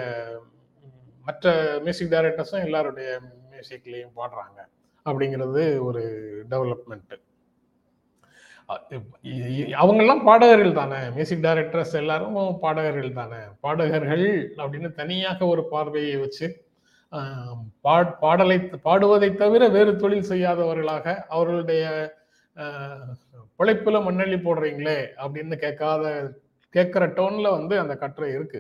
மற்ற 1.28 1.54
மியூசிக் 1.86 2.14
டைரக்டர்ஸும் 2.14 2.66
எல்லாருடைய 2.68 3.10
மியூசிக்லேயும் 3.52 4.16
பாடுறாங்க 4.20 4.60
அப்படிங்கிறது 5.06 5.64
ஒரு 5.88 6.04
டெவலப்மெண்ட்டு 6.52 7.18
அவங்கெல்லாம் 9.82 10.24
பாடகர்கள் 10.28 10.80
தானே? 10.80 10.98
மியூசிக் 11.16 11.46
டைரக்டர்ஸ் 11.46 11.96
எல்லாரும் 12.02 12.36
பாடகர்கள் 12.64 13.20
தானே? 13.20 13.40
பாடகர்கள் 13.66 14.26
அப்படின்னு 14.62 14.90
தனியாக 15.00 15.48
ஒரு 15.54 15.64
பார்வையை 15.74 16.18
வச்சு 16.24 16.48
பாடலை 18.24 18.58
பாடுவதை 18.88 19.30
தவிர 19.36 19.62
வேறு 19.76 19.94
தொழில் 20.02 20.30
செய்யாதவர்களாக 20.32 21.16
அவர்களுடைய 21.36 21.84
பிழைப்புல 23.60 23.98
மண்ணள்ளி 24.08 24.38
போடுறீங்களே 24.44 25.00
அப்படின்னு 25.24 25.56
கேட்காத 25.64 26.04
கேட்குற 26.74 27.04
டோன்ல 27.18 27.48
வந்து 27.58 27.76
அந்த 27.84 27.94
கட்டுரை 28.04 28.30
இருக்கு. 28.38 28.60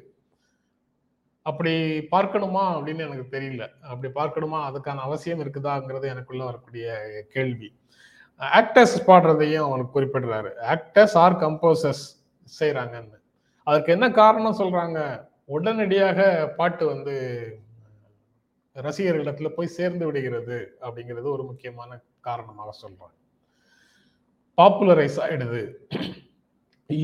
அப்படி 1.46 1.74
பார்க்கணுமா 2.16 2.64
அப்படின்னு 2.76 3.06
எனக்கு 3.08 3.28
தெரியல. 3.36 3.66
அப்படி 3.92 4.10
பார்க்கணுமா? 4.20 4.60
அதுக்கான 4.70 5.04
அவசியம் 5.08 5.42
இருக்குதாங்கிறது 5.44 6.06
எனக்குள்ள 6.14 6.44
வரக்கூடிய 6.50 6.88
கேள்வி. 7.36 7.70
ஆக்டர்ஸ் 8.42 8.98
பாடுறதையும் 9.08 9.66
அவர் 9.68 9.94
குறிப்பிடுறாரு. 9.96 10.52
ஆக்டர்ஸ் 10.74 11.16
ஆர் 11.24 11.40
கம்போசர்ஸ் 11.44 12.04
செய்கிறாங்கன்னு 12.60 13.18
அதுக்கு 13.68 13.90
என்ன 13.96 14.08
காரணம் 14.20 14.60
சொல்றாங்க? 14.60 15.00
உடனடியாக 15.56 16.20
பாட்டு 16.60 16.84
வந்து 16.94 17.16
ரசிகர்களிடத்துல 18.76 19.50
போய் 19.56 19.76
சேர்ந்து 19.78 20.04
விடுகிறது 20.08 20.58
அப்படிங்கிறது 20.86 21.28
ஒரு 21.36 21.44
முக்கியமான 21.50 21.92
காரணமாக 22.28 22.74
சொல்றாங்க. 22.84 23.16
பாப்புலரைஸ் 24.58 25.18
ஆயிடுது. 25.26 25.62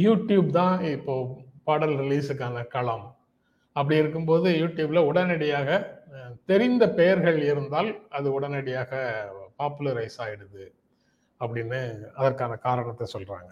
யூடியூப் 0.05 0.49
தான் 0.59 0.77
இப்போ 0.95 1.13
பாடல் 1.67 1.95
ரிலீஸுக்கான 2.03 2.63
களம். 2.75 3.05
அப்படி 3.75 3.99
இருக்கும்போது 4.01 4.47
யூடியூப்ல 4.61 4.99
உடனடியாக 5.09 5.69
தெரிந்த 6.51 6.83
பெயர்கள் 6.99 7.39
இருந்தால் 7.51 7.89
அது 8.17 8.27
உடனடியாக 8.37 8.91
பாப்புலரைஸ் 9.59 10.17
ஆயிடுது. 10.25 10.65
அப்படின்னு 11.39 11.79
அதற்கான 12.13 12.55
காரணத்தை 12.55 13.05
சொல்றாங்க. 13.13 13.49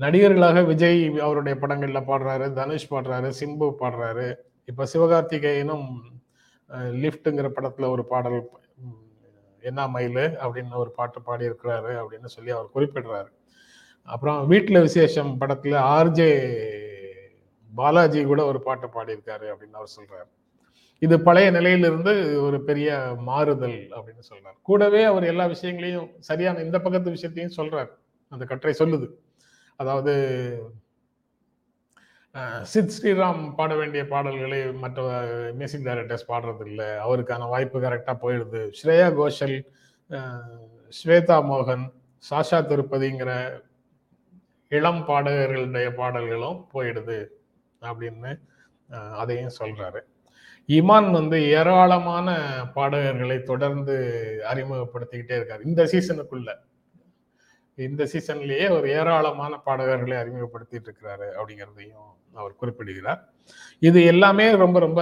நடிகர்களாக 0.00 0.62
விஜய் 0.62 1.00
அவருடைய 1.18 1.54
படங்கள்ல 1.60 2.00
பாடுறாரு 2.10 2.46
தனுஷ் 2.52 2.90
பாடுறாரு 2.92 3.28
சிம்பு 3.40 3.68
பாடுறாரு. 3.80 4.28
இப்ப 4.64 4.86
சிவகார்த்திகேயனும் 4.92 5.86
லிஃப்ட்டுங்கிற 7.02 7.48
படத்துல 7.56 7.88
ஒரு 7.88 8.04
பாடல் 8.04 8.40
என்ன 9.62 9.86
மயிலு 9.88 10.24
அப்படின்னு 10.44 10.74
ஒரு 10.74 10.90
பாட்டு 10.90 11.18
பாடி 11.22 11.44
இருக்கிறாரு 11.48 11.92
அப்படின்னு 12.02 12.28
சொல்லி 12.34 12.50
அவர் 12.50 12.74
குறிப்பிடுறாரு. 12.74 13.30
அப்புறம் 14.08 14.50
வீட்டுல 14.50 14.80
விசேஷம் 14.80 15.32
படத்துல 15.40 15.80
ஆர்ஜே 15.96 16.30
பாலாஜி 17.74 18.20
கூட 18.24 18.44
ஒரு 18.44 18.60
பாட்டு 18.60 18.86
பாடியிருக்காரு 18.86 19.46
அப்படின்னு 19.52 19.78
அவர் 19.80 19.94
சொல்றாரு. 19.96 20.30
இது 21.02 21.16
பழைய 21.26 21.48
நிலையிலிருந்து 21.56 22.12
ஒரு 22.46 22.58
பெரிய 22.68 22.88
மாறுதல் 23.28 23.78
அப்படின்னு 23.96 24.24
சொல்றாரு. 24.30 24.56
கூடவே 24.68 25.02
அவர் 25.10 25.24
எல்லா 25.32 25.44
விஷயங்களையும் 25.54 26.08
சரியான 26.28 26.62
இந்த 26.66 26.78
பக்கத்து 26.84 27.14
விஷயத்தையும் 27.16 27.56
சொல்றாரு. 27.58 27.90
அந்த 28.32 28.44
கட்டுரை 28.50 28.74
சொல்லுது. 28.78 29.08
அதாவது 29.80 30.14
சித் 32.72 32.94
ஸ்ரீராம் 32.96 33.40
பாட 33.58 33.72
வேண்டிய 33.74 34.02
பாடல்களை 34.08 34.58
மற்ற 34.82 35.04
மியூசிக் 35.58 35.86
டைரக்டர்ஸ் 35.86 36.28
பாடுறது 36.32 36.66
இல்லை 36.70 36.88
அவருக்கான 37.06 37.48
வாய்ப்பு 37.54 37.78
கரெக்டாக 37.84 38.16
போயிடுது. 38.24 38.60
ஸ்ரேயா 38.80 39.08
கோஷல் 39.20 39.56
ஸ்வேதா 40.98 41.38
மோகன் 41.50 41.86
சாஷா 42.30 42.58
திருப்பதிங்கிற 42.70 43.32
இளம் 44.68 45.02
பாடகர்களுடைய 45.08 45.88
பாடல்களும் 46.00 46.60
போயிடுது 46.74 47.18
அப்படின்னு 47.82 48.30
அதையும் 49.22 49.56
சொல்றாரு. 49.60 50.00
இமான் 50.68 51.10
வந்து 51.18 51.36
ஏராளமான 51.58 52.28
பாடகர்களை 52.74 53.36
தொடர்ந்து 53.50 53.94
அறிமுகப்படுத்திக்கிட்டே 54.50 55.36
இருக்காரு. 55.38 55.62
இந்த 55.70 55.82
சீசனுக்குள்ள 55.92 56.50
இந்த 57.78 58.02
சீசன்லயே 58.12 58.66
ஒரு 58.76 58.86
ஏராளமான 58.98 59.52
பாடகர்களை 59.66 60.16
அறிமுகப்படுத்திட்டு 60.22 60.88
இருக்கிறாரு 60.88 61.28
அப்படிங்கிறதையும் 61.38 62.08
அவர் 62.40 62.58
குறிப்பிடுகிறார். 62.60 63.20
இது 63.88 63.98
எல்லாமே 64.12 64.46
ரொம்ப 64.64 64.78
ரொம்ப 64.86 65.00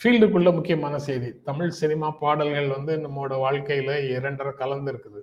ஃபீல்டுக்குள்ள 0.00 0.50
முக்கியமான 0.58 0.94
செய்தி. 1.08 1.30
தமிழ் 1.48 1.78
சினிமா 1.80 2.08
பாடல்கள் 2.22 2.68
வந்து 2.76 2.92
நம்மளோட 3.04 3.34
வாழ்க்கையில 3.46 3.90
இரண்டரை 4.16 4.52
கலந்து 4.62 4.90
இருக்குது. 4.92 5.20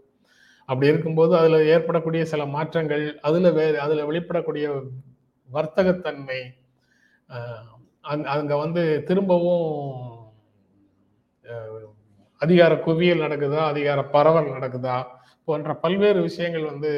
அப்படி 0.70 0.92
இருக்கும்போது 0.92 1.34
அதுல 1.40 1.60
ஏற்படக்கூடிய 1.74 2.24
சில 2.32 2.46
மாற்றங்கள் 2.56 3.06
அதுல 3.28 3.52
வே 3.58 3.66
அதுல 3.86 4.06
வெளிப்படக்கூடிய 4.10 4.68
வர்த்தகத்தன்மை 5.50 6.40
அங்க- 8.08 8.58
வந்து 8.58 9.04
திரும்பவும் 9.04 9.66
அதிகார 12.42 12.76
குவியல் 12.78 13.20
நடக்குதா 13.20 13.62
அதிகார 13.66 14.04
பரவல் 14.06 14.52
நடக்குதா 14.52 14.96
போன்ற 15.48 15.76
பல்வேறு 15.76 16.22
விஷயங்கள் 16.22 16.66
வந்து 16.66 16.92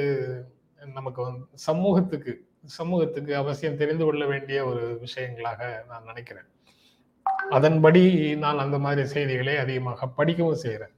நமக்கு 0.81 1.21
வந்து 1.21 1.45
சமூகத்துக்கு 1.59 2.33
சமூகத்துக்கு 2.77 3.35
அவசியம் 3.35 3.75
தெரிந்து 3.75 4.05
கொள்ள 4.05 4.25
வேண்டிய 4.25 4.65
ஒரு 4.65 5.01
விஷயங்களாக 5.01 5.59
நான் 5.87 6.03
நினைக்கிறேன். 6.03 6.47
அதன்படி 7.49 8.01
நான் 8.35 8.59
அந்த 8.59 8.79
மாதிரி 8.79 9.07
செய்திகளை 9.07 9.57
அதிகமாக 9.57 10.07
படிக்கவும் 10.09 10.55
செய்கிறேன் 10.55 10.93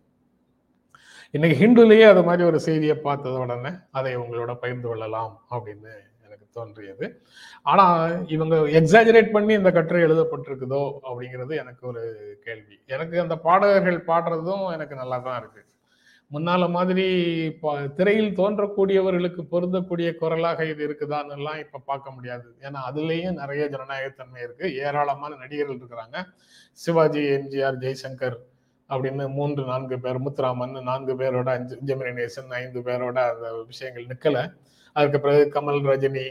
இன்னைக்கு 1.34 1.58
ஹிந்துலேயே 1.60 2.04
அது 2.04 2.24
மாதிரி 2.24 2.44
ஒரு 2.44 2.60
செய்தியை 2.60 2.96
பார்த்தத 2.98 3.38
உடனே 3.38 3.70
அதை 3.92 4.18
உங்களோட 4.18 4.56
பகிர்ந்து 4.56 4.88
கொள்ளலாம் 4.88 5.46
அப்படின்னு 5.52 5.94
தோன்றியது. 6.58 7.06
ஆனா 7.72 7.86
இவங்க 8.36 8.56
எக்ஸாஜரேட் 8.80 9.34
பண்ணி 9.36 9.54
இந்த 9.60 9.72
கட்டுரை 9.78 10.02
எழுதப்பட்டிருக்குதோ 10.08 10.84
அப்படிங்கிறது 11.08 11.54
எனக்கு 11.64 11.84
ஒரு 11.92 12.04
கேள்வி. 12.46 12.78
எனக்கு 12.96 13.18
அந்த 13.26 13.38
பாடகர்கள் 13.48 14.08
பாடுறதும் 14.12 14.66
எனக்கு 14.78 14.96
நல்லா 15.02 15.20
தான் 15.28 15.40
இருக்கு. 15.42 15.64
முன்னால 16.36 16.68
மாதிரி 16.76 17.06
திரையில் 17.98 18.30
தோன்றக்கூடியவர்களுக்கு 18.38 19.42
பொருந்தக்கூடிய 19.54 20.10
குரலாக 20.22 20.66
இது 20.72 20.82
இருக்குதான்னு 20.88 21.36
எல்லாம் 21.38 21.60
இப்ப 21.64 21.82
பார்க்க 21.90 22.16
முடியாது. 22.18 22.48
ஏன்னா 22.68 22.80
அதுலேயும் 22.90 23.40
நிறைய 23.42 23.64
ஜனநாயகத்தன்மை 23.74 24.40
இருக்கு. 24.46 24.66
ஏராளமான 24.86 25.32
நடிகர்கள் 25.42 25.80
இருக்கிறாங்க. 25.82 26.18
சிவாஜி 26.84 27.24
எம்ஜிஆர் 27.38 27.82
ஜெய்சங்கர் 27.84 28.38
அப்படின்னு 28.90 29.26
மூன்று 29.38 29.62
நான்கு 29.72 29.98
பேர் 30.06 30.24
முத்துராமன் 30.24 30.74
நான்கு 30.90 31.14
பேரோட 31.20 31.50
அஞ்சு 31.58 31.76
ஜெமினி 31.90 32.14
நேசன் 32.22 32.50
ஐந்து 32.62 32.80
பேரோட 32.88 33.18
அந்த 33.34 33.48
விஷயங்கள் 33.72 34.10
நிக்கல. 34.14 34.40
அதுக்கு 34.96 35.20
பிறகு 35.26 35.44
கமல் 35.56 35.82
ரஜினி 35.92 36.26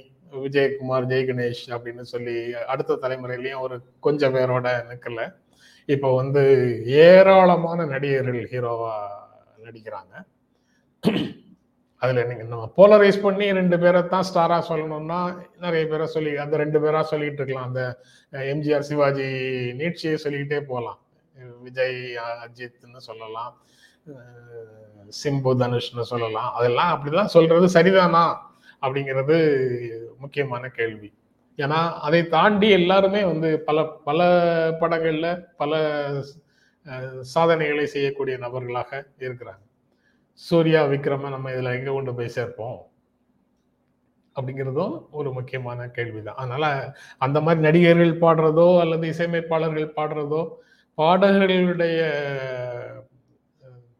விஜயகுமார் 0.45 1.09
ஜெய் 1.11 1.29
கணேஷ் 1.29 1.63
அப்படின்னு 1.75 2.05
சொல்லி 2.15 2.35
அடுத்த 2.73 2.99
தலைமுறையிலையும் 3.05 3.63
ஒரு 3.67 3.77
கொஞ்சம் 4.07 4.35
பேரோட 4.37 4.69
நிக்கல. 4.91 5.21
இப்போ 5.95 6.09
வந்து 6.21 6.43
ஏராளமான 7.05 7.87
நடிகர்கள் 7.93 8.43
ஹீரோவா 8.53 8.95
நடிக்கிறாங்க. 9.67 10.15
அதுல 12.03 12.23
நீங்க 12.29 12.45
நம்ம 12.51 12.67
போலரைஸ் 12.79 13.19
பண்ணி 13.25 13.47
ரெண்டு 13.59 13.77
பேரை 13.83 14.01
தான் 14.13 14.27
ஸ்டாரா 14.29 14.59
சொல்லணும்னா 14.69 15.19
நிறைய 15.65 15.83
பேரை 15.91 16.07
சொல்லி 16.15 16.33
அந்த 16.45 16.55
ரெண்டு 16.63 16.79
பேரா 16.85 17.01
சொல்லிட்டு 17.13 17.41
இருக்கலாம். 17.43 17.69
அந்த 17.71 17.83
எம்ஜிஆர் 18.53 18.87
சிவாஜி 18.91 19.27
நீட்சியை 19.81 20.15
சொல்லிக்கிட்டே 20.25 20.61
போகலாம். 20.71 21.01
விஜய் 21.67 21.99
அஜித்னு 22.45 23.03
சொல்லலாம். 23.09 23.53
சிம்பு 25.23 25.53
தனுஷ்னு 25.63 26.07
சொல்லலாம். 26.13 26.51
அதெல்லாம் 26.61 26.93
அப்படிதான் 26.95 27.35
சொல்றது 27.37 27.69
சரிதானா? 27.77 28.25
அப்படிங்கிறது 28.83 29.37
முக்கியமான 30.19 30.65
கேள்வி. 30.79 31.11
ஏன்னா 31.59 31.81
அதை 32.07 32.21
தாண்டி 32.35 32.69
எல்லாருமே 32.71 33.23
வந்து 33.25 33.49
பல 33.69 33.79
பல 34.09 34.21
படங்கள்ல 34.81 35.29
பல 35.57 35.81
சாதனைகளை 37.35 37.87
செய்யக்கூடிய 37.87 38.37
நபர்களாக 38.39 38.91
இருக்கிறாங்க. 39.19 39.65
சூர்யா 40.41 40.83
விக்ரம 40.93 41.31
நம்ம 41.31 41.51
இதுல 41.51 41.75
எங்க 41.79 41.91
கொண்டு 41.93 42.13
போய் 42.15 42.37
சேர்ப்போம்? 42.37 42.79
அப்படிங்கிறதும் 44.37 44.95
ஒரு 45.11 45.31
முக்கியமான 45.33 45.89
கேள்விதான். 45.97 46.39
அதனால 46.43 46.65
அந்த 47.19 47.39
மாதிரி 47.41 47.61
நடிகர்கள் 47.69 48.21
பாடுறதோ 48.25 48.69
அல்லது 48.81 49.07
இசையமைப்பாளர்கள் 49.09 49.95
பாடுறதோ 49.99 50.43
பாடகர்களுடைய 50.99 52.01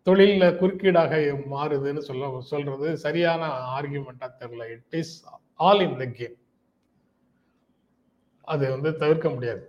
தொழிலில் 0.07 0.57
குறுக்கீடாக 0.61 1.15
மாறுதுன்னு 1.55 2.03
சொல்ல 2.09 2.29
சொல்றது 2.53 2.89
சரியான 3.07 3.43
ஆர்கியூமெண்டா 3.77 4.29
தெரியல. 4.43 4.67
It 4.77 4.97
is 5.01 5.15
all 5.67 5.83
in 5.87 5.99
the 6.03 6.07
game 6.21 6.37
அது 8.53 8.65
வந்து 8.71 8.91
தவிர்க்க 9.03 9.29
முடியாது. 9.35 9.63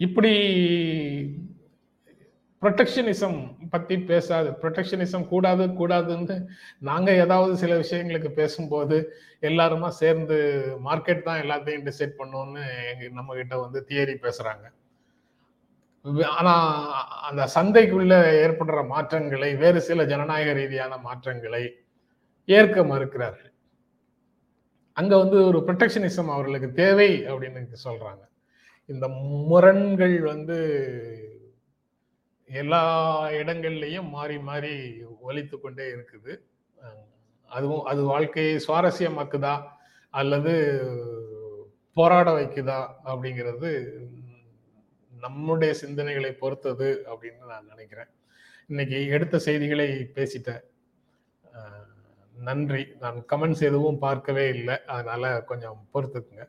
இப்படி 0.00 0.32
ப்ரொடெக்ஷனிசம் 2.62 3.36
பத்தி 3.72 3.96
பேசாது. 4.10 4.48
ப்ரொடெக்ஷனிசம் 4.62 5.26
கூடாது 5.32 5.64
கூடாதுன்னு 5.80 6.36
நாங்க 6.88 7.08
ஏதாவது 7.24 7.52
சில 7.62 7.72
விஷயங்களுக்கு 7.82 8.30
பேசும்போது 8.40 8.96
எல்லாருமா 9.50 9.88
சேர்ந்து 10.02 10.38
மார்க்கெட் 10.88 11.26
தான் 11.28 11.42
எல்லாத்தையும் 11.44 11.86
டிசைட் 11.88 12.18
பண்ணும்னு 12.20 12.64
எங்க 12.92 13.08
நம்ம 13.20 13.36
கிட்ட 13.40 13.56
வந்து 13.64 13.80
தியரி 13.90 14.16
பேசுறாங்க. 14.26 14.64
ஆனா 16.38 16.54
அந்த 17.28 17.42
சந்தைக்குள்ள 17.54 18.14
ஏற்படுற 18.44 18.80
மாற்றங்களை 18.92 19.50
வேறு 19.62 19.80
சில 19.88 20.04
ஜனநாயக 20.12 20.52
ரீதியான 20.60 20.98
மாற்றங்களை 21.06 21.62
ஏற்க 22.48 22.82
மறுக்கிறார்கள் 22.92 23.52
அங்க 24.96 25.12
வந்து 25.22 25.38
ஒரு 25.48 25.58
ப்ரொடெக்ஷனிசம் 25.66 26.30
அவர்களுக்கு 26.34 26.68
தேவை 26.72 27.10
அப்படின்னு 27.30 27.80
சொல்றாங்க. 27.84 28.22
இந்த 28.90 29.06
முரண்கள் 29.50 30.16
வந்து 30.32 30.56
எல்லா 32.50 32.82
இடங்கள்லையும் 33.40 34.08
மாறி 34.16 34.38
மாறி 34.48 34.74
ஒலித்து 35.28 35.56
கொண்டே 35.60 35.86
இருக்குது. 35.94 36.32
அதுவும் 37.50 37.84
அது 37.90 38.00
வாழ்க்கையை 38.12 38.54
சுவாரஸ்யமாக்குதா 38.66 39.54
அல்லது 40.14 40.54
போராட 41.96 42.28
வைக்குதா 42.38 42.80
அப்படிங்கிறது 43.10 43.70
நம்முடைய 45.20 45.74
சிந்தனைகளை 45.82 46.30
பொறுத்தது 46.32 47.04
அப்படின்னு 47.06 47.46
நான் 47.46 47.66
நினைக்கிறேன். 47.66 48.06
இன்னைக்கு 48.66 49.06
எடுத்த 49.06 49.38
செய்திகளை 49.38 50.10
பேசிட்டேன். 50.14 50.60
நன்றி. 52.36 52.86
நான் 53.00 53.24
கமெண்ட்ஸ் 53.32 53.60
எதுவும் 53.60 53.98
பார்க்கவே 53.98 54.48
இல்லை. 54.48 54.84
அதனால 54.84 55.42
கொஞ்சம் 55.42 55.88
பொறுத்துக்குங்க. 55.94 56.48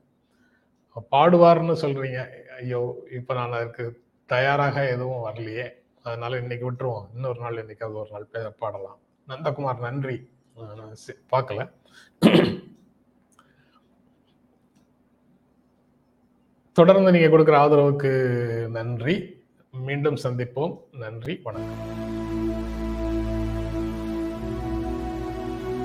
பாடுவார்னு 1.12 1.74
சொல்றீங்க. 1.74 2.44
ஐயோ 2.46 3.08
இப்போ 3.12 3.34
நான் 3.34 3.52
அதுக்கு 3.52 4.04
தயாராக 4.26 4.90
எதுவும் 4.90 5.34
வரலையே. 5.34 5.72
அதனால 6.04 6.38
இன்னைக்கு 6.38 6.72
விட்டுருவோம். 6.72 7.06
இன்னொரு 7.14 7.40
நாள் 7.40 7.66
என்னைக்காவது 7.66 7.94
ஒரு 7.94 8.10
நாள் 8.12 8.28
பே- 8.34 8.50
பாடலாம். 8.50 9.00
நந்தகுமார் 9.28 9.80
நன்றி. 9.80 10.30
நான் 10.56 10.96
பார்க்கல. 11.32 11.72
தொடர்ந்து 16.80 17.12
நீங்க 17.12 17.38
கொடுக்குற 17.38 17.58
ஆதரவுக்கு 17.58 18.12
நன்றி. 18.68 19.44
மீண்டும் 19.72 20.16
சந்திப்போம். 20.16 20.78
நன்றி. 20.92 21.40
வணக்கம். 21.44 22.29